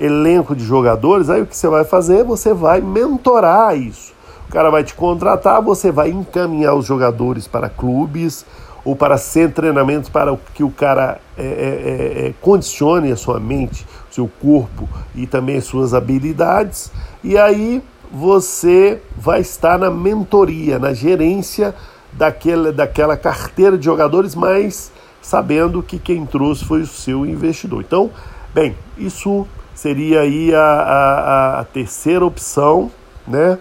elenco 0.00 0.54
de 0.54 0.64
jogadores, 0.64 1.28
aí 1.28 1.42
o 1.42 1.46
que 1.46 1.56
você 1.56 1.68
vai 1.68 1.84
fazer? 1.84 2.24
Você 2.24 2.54
vai 2.54 2.80
mentorar 2.80 3.76
isso. 3.76 4.12
O 4.50 4.52
cara 4.52 4.68
vai 4.68 4.82
te 4.82 4.94
contratar, 4.94 5.62
você 5.62 5.92
vai 5.92 6.10
encaminhar 6.10 6.74
os 6.74 6.84
jogadores 6.84 7.46
para 7.46 7.68
clubes 7.68 8.44
ou 8.84 8.96
para 8.96 9.16
ser 9.16 9.52
treinamentos 9.52 10.10
para 10.10 10.36
que 10.52 10.64
o 10.64 10.70
cara 10.72 11.20
é, 11.38 11.44
é, 11.44 11.46
é, 11.46 12.26
é, 12.26 12.34
condicione 12.40 13.12
a 13.12 13.16
sua 13.16 13.38
mente, 13.38 13.86
seu 14.10 14.28
corpo 14.42 14.88
e 15.14 15.24
também 15.24 15.60
suas 15.60 15.94
habilidades. 15.94 16.90
E 17.22 17.38
aí 17.38 17.80
você 18.10 19.00
vai 19.16 19.40
estar 19.40 19.78
na 19.78 19.88
mentoria, 19.88 20.80
na 20.80 20.92
gerência 20.92 21.72
daquela, 22.12 22.72
daquela 22.72 23.16
carteira 23.16 23.78
de 23.78 23.84
jogadores, 23.84 24.34
mas 24.34 24.90
sabendo 25.22 25.80
que 25.80 25.96
quem 25.96 26.26
trouxe 26.26 26.64
foi 26.64 26.80
o 26.80 26.86
seu 26.88 27.24
investidor. 27.24 27.84
Então, 27.86 28.10
bem, 28.52 28.74
isso 28.98 29.46
seria 29.76 30.22
aí 30.22 30.52
a, 30.52 30.60
a, 30.60 31.60
a 31.60 31.64
terceira 31.66 32.26
opção, 32.26 32.90
né? 33.28 33.56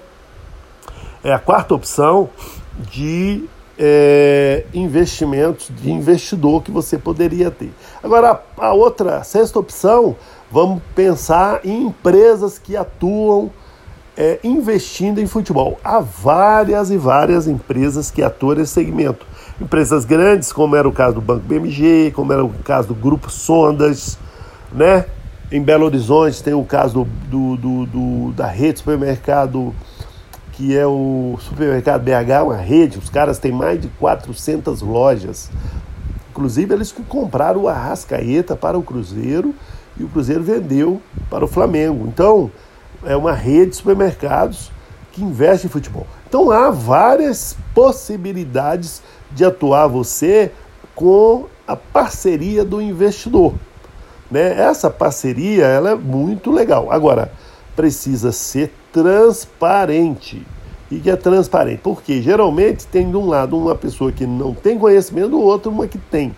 É 1.24 1.34
a 1.34 1.40
quarta 1.40 1.74
opção 1.74 2.30
de 2.92 3.46
é, 3.78 4.66
investimentos, 4.74 5.72
de 5.82 5.92
investidor 5.92 6.62
que 6.62 6.72
você 6.72 6.98
poderia 6.98 7.50
ter. 7.50 7.72
Agora, 8.04 8.42
a, 8.58 8.74
outra, 8.74 9.18
a 9.18 9.24
sexta 9.24 9.58
opção, 9.58 10.16
vamos 10.52 10.82
pensar 10.94 11.62
em 11.64 11.86
empresas 11.86 12.60
que 12.60 12.76
atuam 12.76 13.50
é, 14.18 14.38
investindo 14.44 15.20
em 15.20 15.26
futebol. 15.26 15.80
Há 15.82 16.02
várias 16.02 16.92
e 16.92 16.98
várias 16.98 17.48
empresas 17.48 18.12
que 18.12 18.22
atuam 18.22 18.56
nesse 18.56 18.74
segmento. 18.74 19.26
Empresas 19.62 20.04
grandes, 20.04 20.52
como 20.52 20.76
era 20.76 20.88
o 20.88 20.92
caso 20.92 21.16
do 21.16 21.22
Banco 21.22 21.46
BMG, 21.46 22.12
como 22.14 22.34
era 22.34 22.44
o 22.44 22.50
caso 22.66 22.90
do 22.90 22.96
Grupo 22.96 23.30
Sondas, 23.30 24.18
né? 24.74 25.06
Em 25.52 25.62
Belo 25.64 25.86
Horizonte 25.86 26.44
tem 26.44 26.54
o 26.54 26.64
caso 26.64 27.08
do, 27.28 27.56
do, 27.56 27.86
do, 27.86 28.32
da 28.34 28.46
rede 28.46 28.74
de 28.74 28.80
supermercado, 28.80 29.74
que 30.60 30.78
é 30.78 30.86
o 30.86 31.38
Supermercado 31.40 32.04
BH, 32.04 32.44
uma 32.44 32.58
rede, 32.58 33.00
os 33.00 33.10
caras 33.10 33.40
têm 33.40 33.50
mais 33.50 33.80
de 33.80 33.88
400 33.98 34.82
lojas. 34.82 35.50
Inclusive, 36.32 36.74
eles 36.74 36.94
compraram 37.08 37.62
o 37.62 37.68
Arrascaeta 37.70 38.58
para 38.58 38.78
o 38.78 38.84
Cruzeiro 38.84 39.56
e 39.98 40.04
o 40.04 40.10
Cruzeiro 40.10 40.44
vendeu 40.44 41.02
para 41.30 41.46
o 41.46 41.48
Flamengo. 41.48 42.06
Então, 42.10 42.52
é 43.06 43.16
uma 43.16 43.32
rede 43.32 43.70
de 43.70 43.78
supermercados 43.78 44.70
que 45.14 45.24
investe 45.24 45.68
em 45.68 45.70
futebol. 45.70 46.06
Então, 46.28 46.52
há 46.52 46.70
várias 46.70 47.56
possibilidades 47.74 49.02
de 49.32 49.46
atuar 49.46 49.88
você 49.88 50.52
com 50.94 51.46
a 51.66 51.78
parceria 51.78 52.66
do 52.66 52.82
investidor. 52.82 53.54
Né? 54.30 54.60
Essa 54.60 54.90
parceria 54.90 55.64
ela 55.68 55.92
é 55.92 55.96
muito 55.96 56.52
legal. 56.52 56.92
Agora, 56.92 57.32
precisa 57.78 58.34
ser 58.34 58.74
transparente. 58.92 60.46
E 60.92 61.00
que 61.00 61.10
é 61.10 61.16
transparente. 61.16 61.82
Porque 61.84 62.22
geralmente 62.22 62.88
tem 62.88 63.10
de 63.10 63.16
um 63.16 63.28
lado 63.28 63.58
uma 63.58 63.76
pessoa 63.76 64.12
que 64.12 64.26
não 64.26 64.54
tem 64.54 64.78
conhecimento, 64.78 65.30
do 65.30 65.40
outro 65.40 65.72
uma 65.72 65.88
que 65.88 65.98
tem. 65.98 66.36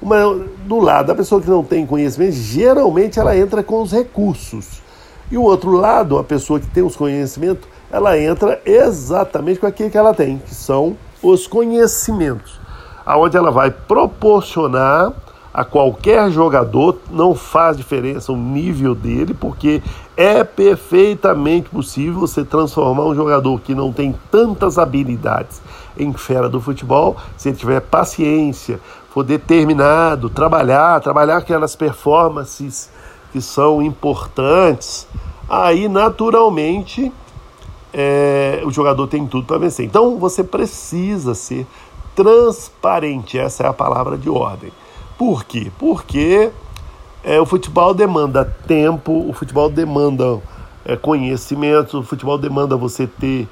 Uma, 0.00 0.46
do 0.64 0.78
lado 0.78 1.06
da 1.08 1.14
pessoa 1.14 1.40
que 1.40 1.48
não 1.48 1.62
tem 1.62 1.86
conhecimento, 1.86 2.32
geralmente 2.32 3.18
ela 3.18 3.36
entra 3.36 3.62
com 3.62 3.82
os 3.82 3.92
recursos. 3.92 4.82
E 5.30 5.36
o 5.36 5.42
outro 5.42 5.70
lado, 5.72 6.18
a 6.18 6.24
pessoa 6.24 6.58
que 6.58 6.66
tem 6.66 6.82
os 6.82 6.96
conhecimentos, 6.96 7.68
ela 7.90 8.18
entra 8.18 8.60
exatamente 8.64 9.60
com 9.60 9.66
aquilo 9.66 9.90
que 9.90 9.98
ela 9.98 10.14
tem, 10.14 10.38
que 10.38 10.54
são 10.54 10.96
os 11.22 11.46
conhecimentos. 11.46 12.58
Aonde 13.04 13.36
ela 13.36 13.50
vai 13.50 13.70
proporcionar 13.70 15.12
a 15.52 15.64
qualquer 15.64 16.30
jogador, 16.30 16.98
não 17.10 17.34
faz 17.34 17.76
diferença 17.76 18.32
o 18.32 18.36
nível 18.36 18.94
dele, 18.94 19.34
porque 19.34 19.82
é 20.16 20.44
perfeitamente 20.44 21.68
possível 21.68 22.20
você 22.20 22.44
transformar 22.44 23.04
um 23.04 23.14
jogador 23.14 23.60
que 23.60 23.74
não 23.74 23.92
tem 23.92 24.14
tantas 24.30 24.78
habilidades 24.78 25.60
em 25.98 26.12
fera 26.12 26.48
do 26.48 26.60
futebol, 26.60 27.16
se 27.36 27.48
ele 27.48 27.56
tiver 27.56 27.80
paciência, 27.80 28.80
for 29.12 29.24
determinado, 29.24 30.30
trabalhar, 30.30 31.00
trabalhar 31.00 31.38
aquelas 31.38 31.74
performances 31.74 32.88
que 33.32 33.40
são 33.40 33.82
importantes, 33.82 35.06
aí 35.48 35.88
naturalmente 35.88 37.12
é, 37.92 38.62
o 38.64 38.70
jogador 38.70 39.08
tem 39.08 39.26
tudo 39.26 39.46
para 39.46 39.58
vencer. 39.58 39.84
Então 39.84 40.16
você 40.16 40.44
precisa 40.44 41.34
ser 41.34 41.66
transparente, 42.14 43.36
essa 43.36 43.64
é 43.64 43.66
a 43.66 43.72
palavra 43.72 44.16
de 44.16 44.30
ordem. 44.30 44.72
Por 45.20 45.44
quê? 45.44 45.70
Porque 45.78 46.50
é, 47.22 47.38
o 47.38 47.44
futebol 47.44 47.92
demanda 47.92 48.42
tempo, 48.66 49.28
o 49.28 49.34
futebol 49.34 49.68
demanda 49.68 50.40
é, 50.82 50.96
conhecimento, 50.96 51.98
o 51.98 52.02
futebol 52.02 52.38
demanda 52.38 52.74
você 52.74 53.06
ter 53.06 53.46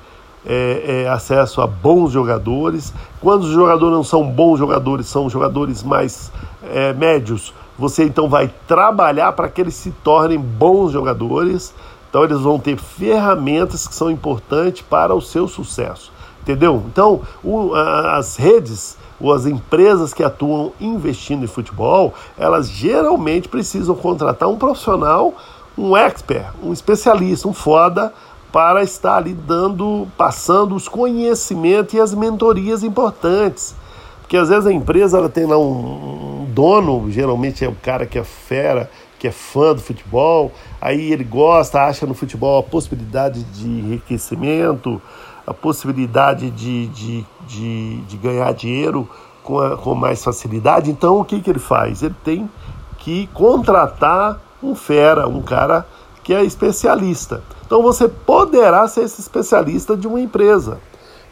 é, 0.46 1.02
é, 1.04 1.08
acesso 1.10 1.60
a 1.60 1.66
bons 1.66 2.10
jogadores. 2.10 2.94
Quando 3.20 3.42
os 3.42 3.50
jogadores 3.50 3.94
não 3.94 4.02
são 4.02 4.26
bons 4.26 4.58
jogadores, 4.58 5.08
são 5.08 5.28
jogadores 5.28 5.82
mais 5.82 6.32
é, 6.72 6.94
médios, 6.94 7.52
você 7.78 8.04
então 8.04 8.30
vai 8.30 8.50
trabalhar 8.66 9.32
para 9.32 9.50
que 9.50 9.60
eles 9.60 9.74
se 9.74 9.90
tornem 9.90 10.40
bons 10.40 10.92
jogadores. 10.92 11.74
Então 12.08 12.24
eles 12.24 12.40
vão 12.40 12.58
ter 12.58 12.78
ferramentas 12.78 13.86
que 13.86 13.94
são 13.94 14.10
importantes 14.10 14.80
para 14.80 15.14
o 15.14 15.20
seu 15.20 15.46
sucesso. 15.46 16.10
Entendeu? 16.40 16.82
Então, 16.86 17.20
o, 17.44 17.74
as 17.74 18.36
redes 18.36 18.96
ou 19.20 19.32
as 19.32 19.46
empresas 19.46 20.14
que 20.14 20.22
atuam 20.22 20.72
investindo 20.80 21.44
em 21.44 21.48
futebol, 21.48 22.14
elas 22.36 22.68
geralmente 22.68 23.48
precisam 23.48 23.94
contratar 23.94 24.48
um 24.48 24.56
profissional, 24.56 25.34
um 25.76 25.96
expert, 25.96 26.46
um 26.62 26.72
especialista, 26.72 27.48
um 27.48 27.52
foda, 27.52 28.12
para 28.52 28.82
estar 28.82 29.16
ali 29.16 29.34
dando, 29.34 30.08
passando 30.16 30.74
os 30.74 30.88
conhecimentos 30.88 31.94
e 31.94 32.00
as 32.00 32.14
mentorias 32.14 32.82
importantes. 32.82 33.74
Porque 34.20 34.36
às 34.36 34.48
vezes 34.48 34.66
a 34.66 34.72
empresa 34.72 35.18
ela 35.18 35.28
tem 35.28 35.46
lá 35.46 35.58
um, 35.58 36.42
um 36.42 36.46
dono, 36.52 37.10
geralmente 37.10 37.64
é 37.64 37.68
o 37.68 37.74
cara 37.74 38.06
que 38.06 38.18
é 38.18 38.24
fera, 38.24 38.90
que 39.18 39.26
é 39.26 39.32
fã 39.32 39.74
do 39.74 39.80
futebol, 39.80 40.52
aí 40.80 41.12
ele 41.12 41.24
gosta, 41.24 41.82
acha 41.82 42.06
no 42.06 42.14
futebol 42.14 42.58
a 42.58 42.62
possibilidade 42.62 43.42
de 43.42 43.66
enriquecimento, 43.66 45.02
a 45.48 45.54
possibilidade 45.54 46.50
de, 46.50 46.86
de, 46.88 47.26
de, 47.46 47.96
de 48.02 48.16
ganhar 48.18 48.52
dinheiro 48.52 49.08
com, 49.42 49.58
a, 49.58 49.78
com 49.78 49.94
mais 49.94 50.22
facilidade. 50.22 50.90
Então, 50.90 51.18
o 51.18 51.24
que, 51.24 51.40
que 51.40 51.48
ele 51.48 51.58
faz? 51.58 52.02
Ele 52.02 52.14
tem 52.22 52.50
que 52.98 53.26
contratar 53.28 54.38
um 54.62 54.74
fera, 54.74 55.26
um 55.26 55.40
cara 55.40 55.86
que 56.22 56.34
é 56.34 56.44
especialista. 56.44 57.42
Então, 57.64 57.82
você 57.82 58.06
poderá 58.06 58.86
ser 58.88 59.04
esse 59.04 59.22
especialista 59.22 59.96
de 59.96 60.06
uma 60.06 60.20
empresa. 60.20 60.78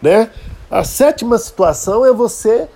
Né? 0.00 0.30
A 0.70 0.82
sétima 0.82 1.36
situação 1.36 2.06
é 2.06 2.12
você 2.12 2.68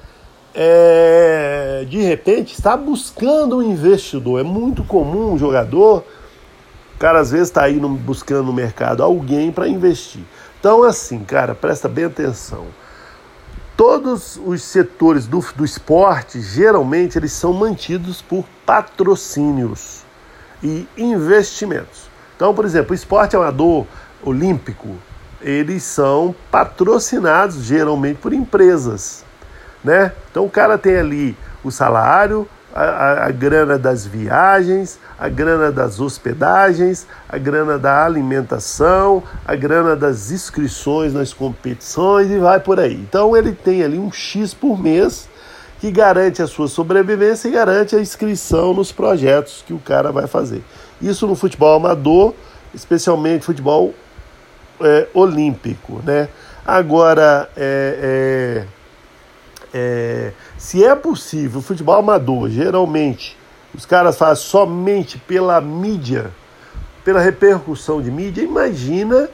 é, 0.54 1.86
de 1.88 2.02
repente 2.02 2.52
está 2.52 2.76
buscando 2.76 3.56
um 3.56 3.62
investidor. 3.62 4.40
É 4.40 4.42
muito 4.42 4.84
comum 4.84 5.32
um 5.32 5.38
jogador, 5.38 6.04
cara, 6.98 7.20
às 7.20 7.30
vezes 7.30 7.48
está 7.48 7.62
aí 7.62 7.80
no, 7.80 7.88
buscando 7.88 8.44
no 8.44 8.52
mercado 8.52 9.02
alguém 9.02 9.50
para 9.50 9.66
investir. 9.66 10.22
Então, 10.60 10.84
assim, 10.84 11.24
cara, 11.24 11.54
presta 11.54 11.88
bem 11.88 12.04
atenção. 12.04 12.66
Todos 13.76 14.38
os 14.44 14.62
setores 14.62 15.26
do, 15.26 15.40
do 15.56 15.64
esporte, 15.64 16.40
geralmente, 16.40 17.18
eles 17.18 17.32
são 17.32 17.52
mantidos 17.52 18.20
por 18.20 18.44
patrocínios 18.64 20.02
e 20.62 20.86
investimentos. 20.96 22.10
Então, 22.36 22.54
por 22.54 22.64
exemplo, 22.64 22.92
o 22.92 22.94
esporte 22.94 23.34
amador 23.34 23.86
olímpico, 24.22 24.96
eles 25.40 25.82
são 25.82 26.34
patrocinados 26.50 27.64
geralmente 27.64 28.18
por 28.18 28.32
empresas 28.32 29.24
né? 29.82 30.12
Então 30.30 30.44
o 30.44 30.50
cara 30.50 30.78
tem 30.78 30.96
ali 30.96 31.36
o 31.64 31.70
salário, 31.70 32.48
a, 32.74 32.82
a, 32.82 33.26
a, 33.26 33.30
grana 33.30 33.78
das 33.78 34.06
viagens, 34.06 34.98
a 35.18 35.28
grana 35.28 35.72
das 35.72 36.00
hospedagens, 36.00 37.06
a 37.28 37.36
grana 37.36 37.78
da 37.78 38.04
alimentação, 38.04 39.22
a 39.44 39.54
grana 39.56 39.96
das 39.96 40.30
inscrições 40.30 41.12
nas 41.12 41.32
competições 41.32 42.30
e 42.30 42.38
vai 42.38 42.60
por 42.60 42.78
aí. 42.78 42.94
Então 42.94 43.36
ele 43.36 43.52
tem 43.52 43.82
ali 43.82 43.98
um 43.98 44.12
X 44.12 44.54
por 44.54 44.80
mês 44.80 45.28
que 45.80 45.90
garante 45.90 46.42
a 46.42 46.46
sua 46.46 46.68
sobrevivência 46.68 47.48
e 47.48 47.52
garante 47.52 47.96
a 47.96 48.00
inscrição 48.00 48.74
nos 48.74 48.92
projetos 48.92 49.64
que 49.66 49.72
o 49.72 49.78
cara 49.78 50.12
vai 50.12 50.26
fazer. 50.26 50.62
Isso 51.00 51.26
no 51.26 51.34
futebol 51.34 51.74
amador, 51.74 52.34
especialmente 52.74 53.46
futebol 53.46 53.94
é, 54.80 55.08
olímpico, 55.14 56.02
né? 56.04 56.28
Agora, 56.66 57.48
é, 57.56 58.66
é, 58.66 58.79
é, 59.72 60.32
se 60.58 60.84
é 60.84 60.94
possível, 60.94 61.60
o 61.60 61.62
futebol 61.62 61.96
amador, 61.96 62.48
geralmente, 62.48 63.36
os 63.74 63.86
caras 63.86 64.16
fazem 64.16 64.44
somente 64.44 65.18
pela 65.18 65.60
mídia, 65.60 66.30
pela 67.04 67.20
repercussão 67.20 68.02
de 68.02 68.10
mídia, 68.10 68.42
imagina 68.42 69.28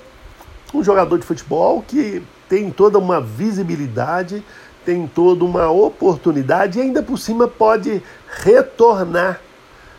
um 0.75 0.83
jogador 0.85 1.18
de 1.18 1.25
futebol 1.25 1.83
que 1.87 2.22
tem 2.49 2.70
toda 2.70 2.99
uma 2.99 3.20
visibilidade, 3.20 4.44
tem 4.85 5.07
toda 5.07 5.44
uma 5.44 5.70
oportunidade 5.70 6.79
e 6.79 6.83
ainda 6.83 7.03
por 7.03 7.18
cima 7.18 7.49
pode 7.49 8.03
retornar. 8.29 9.40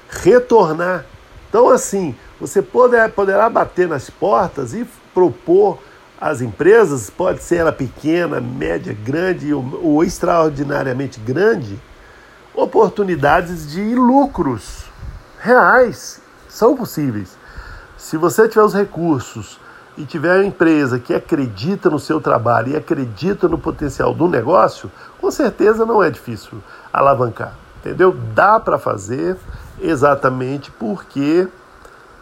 Retornar. 0.10 1.06
Então, 1.50 1.70
assim, 1.70 2.16
você 2.40 2.62
poder, 2.62 3.10
poderá 3.12 3.50
bater 3.50 3.88
nas 3.88 4.10
portas 4.10 4.74
e 4.74 4.88
propor 5.14 5.80
às 6.20 6.42
empresas, 6.42 7.10
pode 7.10 7.44
ser 7.44 7.58
ela 7.58 7.72
pequena, 7.72 8.42
média, 8.42 8.94
grande 8.94 9.54
ou, 9.54 9.80
ou 9.84 10.04
extraordinariamente 10.04 11.20
grande, 11.20 11.80
oportunidades 12.54 13.72
de 13.72 13.96
lucros 13.96 14.86
reais. 15.40 16.20
São 16.50 16.76
possíveis. 16.76 17.38
Se 17.98 18.18
você 18.18 18.48
tiver 18.48 18.64
os 18.64 18.74
recursos 18.74 19.60
e 19.98 20.06
tiver 20.06 20.38
uma 20.38 20.46
empresa 20.46 21.00
que 21.00 21.14
acredita 21.14 21.90
no 21.90 22.00
seu 22.00 22.22
trabalho 22.22 22.70
e 22.70 22.76
acredita 22.76 23.48
no 23.48 23.58
potencial 23.58 24.14
do 24.14 24.28
negócio, 24.28 24.92
com 25.20 25.30
certeza 25.32 25.86
não 25.86 26.04
é 26.04 26.10
difícil 26.10 26.64
alavancar. 26.92 27.54
Entendeu? 27.80 28.16
Dá 28.34 28.60
para 28.60 28.78
fazer 28.78 29.38
exatamente 29.80 30.72
porque 30.72 31.48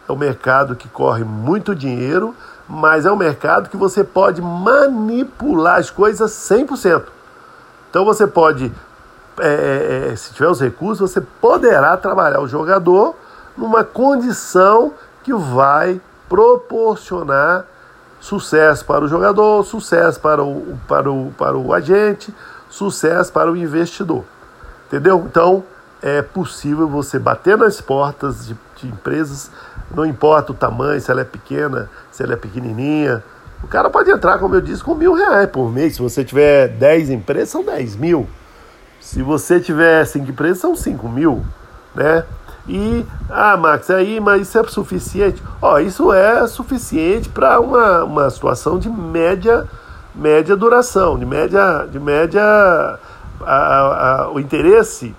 é 0.08 0.12
um 0.12 0.16
mercado 0.16 0.76
que 0.76 0.88
corre 0.88 1.24
muito 1.24 1.74
dinheiro, 1.74 2.34
mas 2.68 3.06
é 3.06 3.12
um 3.12 3.16
mercado 3.16 3.68
que 3.68 3.76
você 3.76 4.02
pode 4.02 4.42
manipular 4.42 5.78
as 5.78 5.90
coisas 5.90 6.32
100%. 6.32 7.04
Então 7.90 8.04
você 8.04 8.26
pode, 8.26 8.72
é, 9.38 9.48
é, 9.48 10.12
é, 10.12 10.16
se 10.16 10.32
tiver 10.32 10.48
os 10.48 10.60
recursos, 10.60 11.10
você 11.10 11.20
poderá 11.20 11.96
trabalhar 11.96 12.40
o 12.40 12.48
jogador 12.48 13.14
numa 13.56 13.84
condição 13.84 14.92
que 15.22 15.32
vai 15.32 16.00
proporcionar 16.28 17.64
sucesso 18.20 18.84
para 18.84 19.04
o 19.04 19.08
jogador, 19.08 19.64
sucesso 19.64 20.18
para 20.20 20.42
o, 20.42 20.78
para 20.88 21.10
o, 21.10 21.32
para 21.38 21.56
o 21.56 21.72
agente, 21.72 22.34
sucesso 22.68 23.32
para 23.32 23.50
o 23.50 23.56
investidor. 23.56 24.24
Entendeu? 24.86 25.24
Então 25.30 25.64
é 26.02 26.22
possível 26.22 26.88
você 26.88 27.18
bater 27.18 27.56
nas 27.56 27.80
portas 27.80 28.46
de, 28.46 28.56
de 28.76 28.88
empresas, 28.88 29.50
não 29.94 30.04
importa 30.04 30.52
o 30.52 30.54
tamanho, 30.54 31.00
se 31.00 31.10
ela 31.10 31.20
é 31.20 31.24
pequena, 31.24 31.90
se 32.10 32.22
ela 32.22 32.34
é 32.34 32.36
pequenininha. 32.36 33.22
O 33.62 33.68
cara 33.68 33.88
pode 33.88 34.10
entrar, 34.10 34.38
como 34.38 34.54
eu 34.54 34.60
disse, 34.60 34.82
com 34.82 34.94
mil 34.94 35.14
reais 35.14 35.48
por 35.48 35.70
mês. 35.72 35.94
Se 35.94 36.02
você 36.02 36.24
tiver 36.24 36.68
10 36.68 37.10
empresas, 37.10 37.48
são 37.48 37.64
10 37.64 37.96
mil. 37.96 38.28
Se 39.00 39.22
você 39.22 39.60
tiver 39.60 40.04
5 40.04 40.30
empresas, 40.30 40.58
são 40.58 40.76
5 40.76 41.08
mil. 41.08 41.44
Né? 41.94 42.24
E, 42.68 43.06
ah, 43.30 43.56
Max, 43.56 43.90
aí, 43.90 44.18
mas 44.20 44.42
isso 44.42 44.58
é 44.58 44.64
suficiente? 44.64 45.42
Ó, 45.62 45.78
isso 45.78 46.12
é 46.12 46.46
suficiente 46.48 47.28
para 47.28 47.60
uma, 47.60 48.02
uma 48.02 48.28
situação 48.28 48.78
de 48.78 48.90
média, 48.90 49.66
média 50.14 50.56
duração, 50.56 51.16
de 51.16 51.24
média, 51.24 51.86
de 51.90 52.00
média 52.00 52.42
a, 53.40 54.24
a, 54.24 54.30
o 54.30 54.40
interesse 54.40 55.14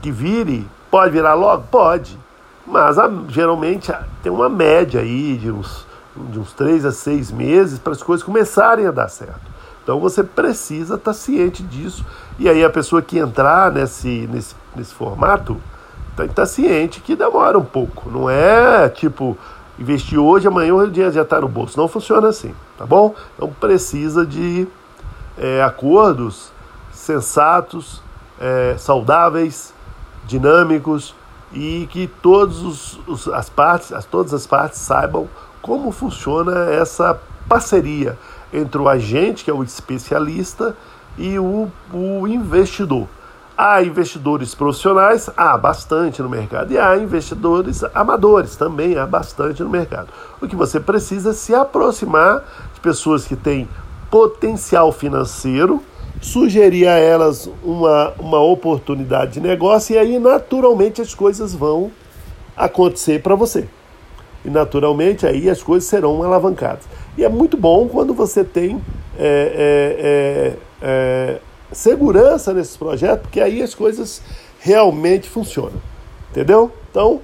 que 0.00 0.10
vire, 0.10 0.66
pode 0.90 1.12
virar 1.12 1.34
logo? 1.34 1.64
Pode. 1.68 2.16
Mas 2.66 2.98
a, 2.98 3.10
geralmente 3.28 3.92
tem 4.22 4.32
uma 4.32 4.48
média 4.48 5.00
aí 5.00 5.36
de 5.36 5.50
uns, 5.50 5.86
de 6.16 6.38
uns 6.38 6.52
3 6.52 6.84
a 6.84 6.92
6 6.92 7.30
meses 7.30 7.78
para 7.78 7.92
as 7.92 8.02
coisas 8.02 8.24
começarem 8.24 8.86
a 8.86 8.90
dar 8.90 9.08
certo. 9.08 9.56
Então 9.82 10.00
você 10.00 10.24
precisa 10.24 10.96
estar 10.96 11.12
tá 11.12 11.14
ciente 11.14 11.62
disso. 11.62 12.04
E 12.38 12.48
aí 12.48 12.64
a 12.64 12.70
pessoa 12.70 13.00
que 13.00 13.18
entrar 13.18 13.70
nesse, 13.70 14.28
nesse, 14.32 14.54
nesse 14.74 14.92
formato 14.92 15.56
tem 16.16 16.26
que 16.26 16.32
estar 16.32 16.42
tá 16.42 16.46
ciente 16.46 17.00
que 17.00 17.14
demora 17.14 17.56
um 17.56 17.64
pouco. 17.64 18.10
Não 18.10 18.28
é 18.28 18.88
tipo 18.88 19.38
investir 19.78 20.18
hoje, 20.18 20.48
amanhã 20.48 20.74
o 20.74 20.90
dinheiro 20.90 21.14
já 21.14 21.22
está 21.22 21.40
no 21.40 21.46
bolso. 21.46 21.78
Não 21.78 21.86
funciona 21.86 22.28
assim, 22.28 22.52
tá 22.76 22.84
bom? 22.84 23.14
Então 23.36 23.48
precisa 23.60 24.26
de 24.26 24.66
é, 25.38 25.62
acordos 25.62 26.50
sensatos, 26.90 28.02
é, 28.40 28.74
saudáveis, 28.78 29.72
dinâmicos 30.26 31.14
e 31.52 31.88
que 31.90 32.06
todos 32.06 32.62
os, 32.62 33.00
os, 33.06 33.28
as 33.28 33.48
partes, 33.48 33.92
as, 33.92 34.04
todas 34.04 34.34
as 34.34 34.46
partes 34.46 34.80
saibam 34.80 35.28
como 35.62 35.90
funciona 35.90 36.70
essa 36.70 37.18
parceria 37.48 38.18
entre 38.52 38.80
o 38.80 38.88
agente, 38.88 39.44
que 39.44 39.50
é 39.50 39.54
o 39.54 39.62
especialista, 39.62 40.76
e 41.18 41.38
o, 41.38 41.70
o 41.92 42.26
investidor. 42.26 43.08
Há 43.56 43.82
investidores 43.82 44.54
profissionais, 44.54 45.30
há 45.34 45.56
bastante 45.56 46.20
no 46.20 46.28
mercado, 46.28 46.72
e 46.72 46.78
há 46.78 46.96
investidores 46.98 47.82
amadores, 47.94 48.54
também 48.54 48.98
há 48.98 49.06
bastante 49.06 49.62
no 49.62 49.70
mercado. 49.70 50.08
O 50.40 50.46
que 50.46 50.54
você 50.54 50.78
precisa 50.78 51.30
é 51.30 51.32
se 51.32 51.54
aproximar 51.54 52.44
de 52.74 52.80
pessoas 52.80 53.24
que 53.24 53.34
têm 53.34 53.66
potencial 54.10 54.92
financeiro, 54.92 55.82
sugerir 56.20 56.86
a 56.86 56.98
elas 56.98 57.48
uma, 57.62 58.12
uma 58.18 58.40
oportunidade 58.40 59.34
de 59.34 59.40
negócio, 59.40 59.94
e 59.94 59.98
aí 59.98 60.18
naturalmente 60.18 61.00
as 61.00 61.14
coisas 61.14 61.54
vão 61.54 61.90
acontecer 62.56 63.22
para 63.22 63.34
você. 63.34 63.68
E 64.44 64.50
naturalmente 64.50 65.26
aí 65.26 65.50
as 65.50 65.62
coisas 65.62 65.88
serão 65.88 66.22
alavancadas. 66.22 66.84
E 67.16 67.24
é 67.24 67.28
muito 67.28 67.56
bom 67.56 67.88
quando 67.88 68.14
você 68.14 68.44
tem 68.44 68.80
é, 69.18 70.54
é, 70.82 70.82
é, 70.82 71.36
é 71.36 71.40
segurança 71.72 72.54
nesses 72.54 72.76
projetos, 72.76 73.22
porque 73.22 73.40
aí 73.40 73.62
as 73.62 73.74
coisas 73.74 74.22
realmente 74.60 75.28
funcionam. 75.28 75.80
Entendeu? 76.30 76.70
Então, 76.90 77.20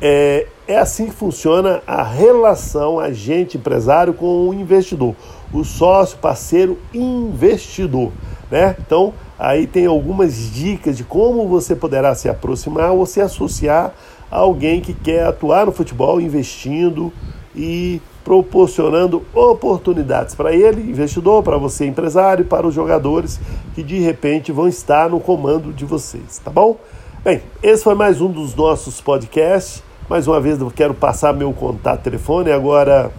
é, 0.00 0.46
é 0.66 0.78
assim 0.78 1.06
que 1.06 1.14
funciona 1.14 1.82
a 1.86 2.02
relação 2.02 3.00
agente-empresário 3.00 4.12
com 4.12 4.48
o 4.48 4.54
investidor, 4.54 5.14
o 5.52 5.64
sócio, 5.64 6.18
parceiro, 6.18 6.78
investidor. 6.92 8.12
Né? 8.50 8.76
Então, 8.78 9.12
aí 9.38 9.66
tem 9.66 9.86
algumas 9.86 10.34
dicas 10.50 10.96
de 10.96 11.04
como 11.04 11.46
você 11.46 11.76
poderá 11.76 12.14
se 12.14 12.28
aproximar 12.28 12.92
ou 12.92 13.04
se 13.06 13.20
associar 13.20 13.92
a 14.30 14.38
alguém 14.38 14.80
que 14.80 14.92
quer 14.92 15.24
atuar 15.24 15.66
no 15.66 15.72
futebol 15.72 16.20
investindo 16.20 17.12
e 17.54 18.00
proporcionando 18.24 19.22
oportunidades 19.34 20.34
para 20.34 20.54
ele, 20.54 20.90
investidor, 20.90 21.42
para 21.42 21.56
você, 21.56 21.86
empresário, 21.86 22.44
para 22.44 22.66
os 22.66 22.74
jogadores 22.74 23.40
que 23.74 23.82
de 23.82 23.98
repente 23.98 24.52
vão 24.52 24.68
estar 24.68 25.08
no 25.08 25.18
comando 25.18 25.72
de 25.72 25.86
vocês, 25.86 26.38
tá 26.44 26.50
bom? 26.50 26.76
Bem, 27.24 27.42
esse 27.62 27.82
foi 27.82 27.94
mais 27.94 28.20
um 28.20 28.30
dos 28.30 28.54
nossos 28.54 29.00
podcasts. 29.00 29.82
Mais 30.08 30.26
uma 30.26 30.40
vez 30.40 30.60
eu 30.60 30.70
quero 30.70 30.94
passar 30.94 31.34
meu 31.34 31.52
contato 31.52 32.02
telefone, 32.02 32.50
agora 32.52 33.10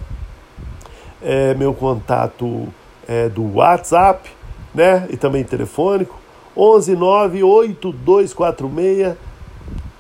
é 1.21 1.53
meu 1.53 1.73
contato 1.73 2.67
é, 3.08 3.29
do 3.29 3.55
WhatsApp, 3.55 4.29
né? 4.73 5.08
E 5.10 5.17
também 5.17 5.43
telefônico, 5.43 6.17
11 6.55 6.95
9 6.95 7.43
8246 7.43 9.17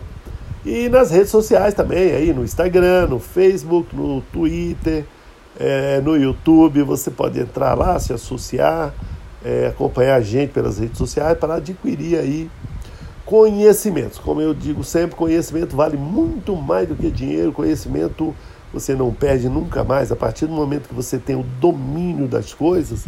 E 0.65 0.89
nas 0.89 1.11
redes 1.11 1.29
sociais 1.29 1.73
também, 1.73 2.11
aí 2.11 2.33
no 2.33 2.43
Instagram, 2.43 3.07
no 3.07 3.19
Facebook, 3.19 3.95
no 3.95 4.19
Twitter, 4.21 5.05
é, 5.59 6.01
no 6.01 6.17
YouTube, 6.17 6.83
você 6.83 7.09
pode 7.09 7.39
entrar 7.39 7.73
lá, 7.73 7.97
se 7.99 8.13
associar, 8.13 8.93
é, 9.43 9.67
acompanhar 9.67 10.15
a 10.15 10.21
gente 10.21 10.51
pelas 10.51 10.77
redes 10.77 10.97
sociais 10.97 11.37
para 11.37 11.55
adquirir 11.55 12.19
aí 12.19 12.49
conhecimentos. 13.27 14.17
Como 14.17 14.41
eu 14.41 14.53
digo 14.53 14.85
sempre, 14.85 15.17
conhecimento 15.17 15.75
vale 15.75 15.97
muito 15.97 16.55
mais 16.55 16.87
do 16.87 16.95
que 16.95 17.11
dinheiro. 17.11 17.51
Conhecimento 17.51 18.33
você 18.73 18.95
não 18.95 19.13
perde 19.13 19.49
nunca 19.49 19.83
mais. 19.83 20.11
A 20.13 20.15
partir 20.15 20.45
do 20.45 20.53
momento 20.53 20.87
que 20.87 20.95
você 20.95 21.19
tem 21.19 21.35
o 21.35 21.43
domínio 21.43 22.25
das 22.25 22.53
coisas, 22.53 23.05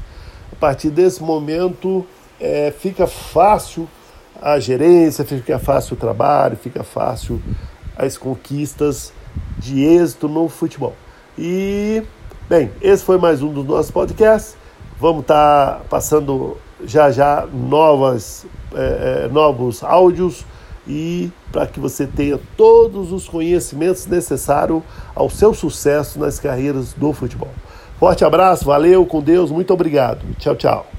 a 0.52 0.56
partir 0.58 0.90
desse 0.90 1.24
momento 1.24 2.06
é, 2.38 2.70
fica 2.78 3.08
fácil 3.08 3.88
a 4.42 4.60
gerência, 4.60 5.24
fica 5.24 5.58
fácil 5.58 5.96
o 5.96 5.98
trabalho, 5.98 6.58
fica 6.58 6.84
fácil 6.84 7.42
as 7.96 8.18
conquistas 8.18 9.14
de 9.58 9.84
êxito 9.84 10.28
no 10.28 10.50
futebol. 10.50 10.96
E, 11.38 12.04
bem, 12.50 12.72
esse 12.82 13.06
foi 13.06 13.18
mais 13.18 13.42
um 13.42 13.54
dos 13.54 13.66
nossos 13.66 13.92
podcasts. 13.92 14.58
Vamos 15.00 15.22
estar 15.22 15.76
tá 15.76 15.82
passando 15.90 16.58
já 16.84 17.10
já 17.10 17.46
novas, 17.46 18.46
é, 18.76 19.30
novos 19.32 19.84
áudios 19.84 20.46
e 20.88 21.32
para 21.52 21.68
que 21.68 21.80
você 21.80 22.08
tenha 22.08 22.40
todos 22.58 23.12
os 23.12 23.28
conhecimentos 23.28 24.06
necessários 24.08 24.82
ao 25.14 25.30
seu 25.30 25.54
sucesso 25.54 26.20
nas 26.20 26.40
carreiras 26.40 26.94
do 26.94 27.14
futebol. 27.14 27.52
Forte 28.00 28.24
abraço, 28.24 28.66
valeu, 28.66 29.06
com 29.06 29.22
Deus, 29.22 29.52
muito 29.52 29.74
obrigado. 29.74 30.26
Tchau, 30.38 30.56
tchau. 30.56 30.90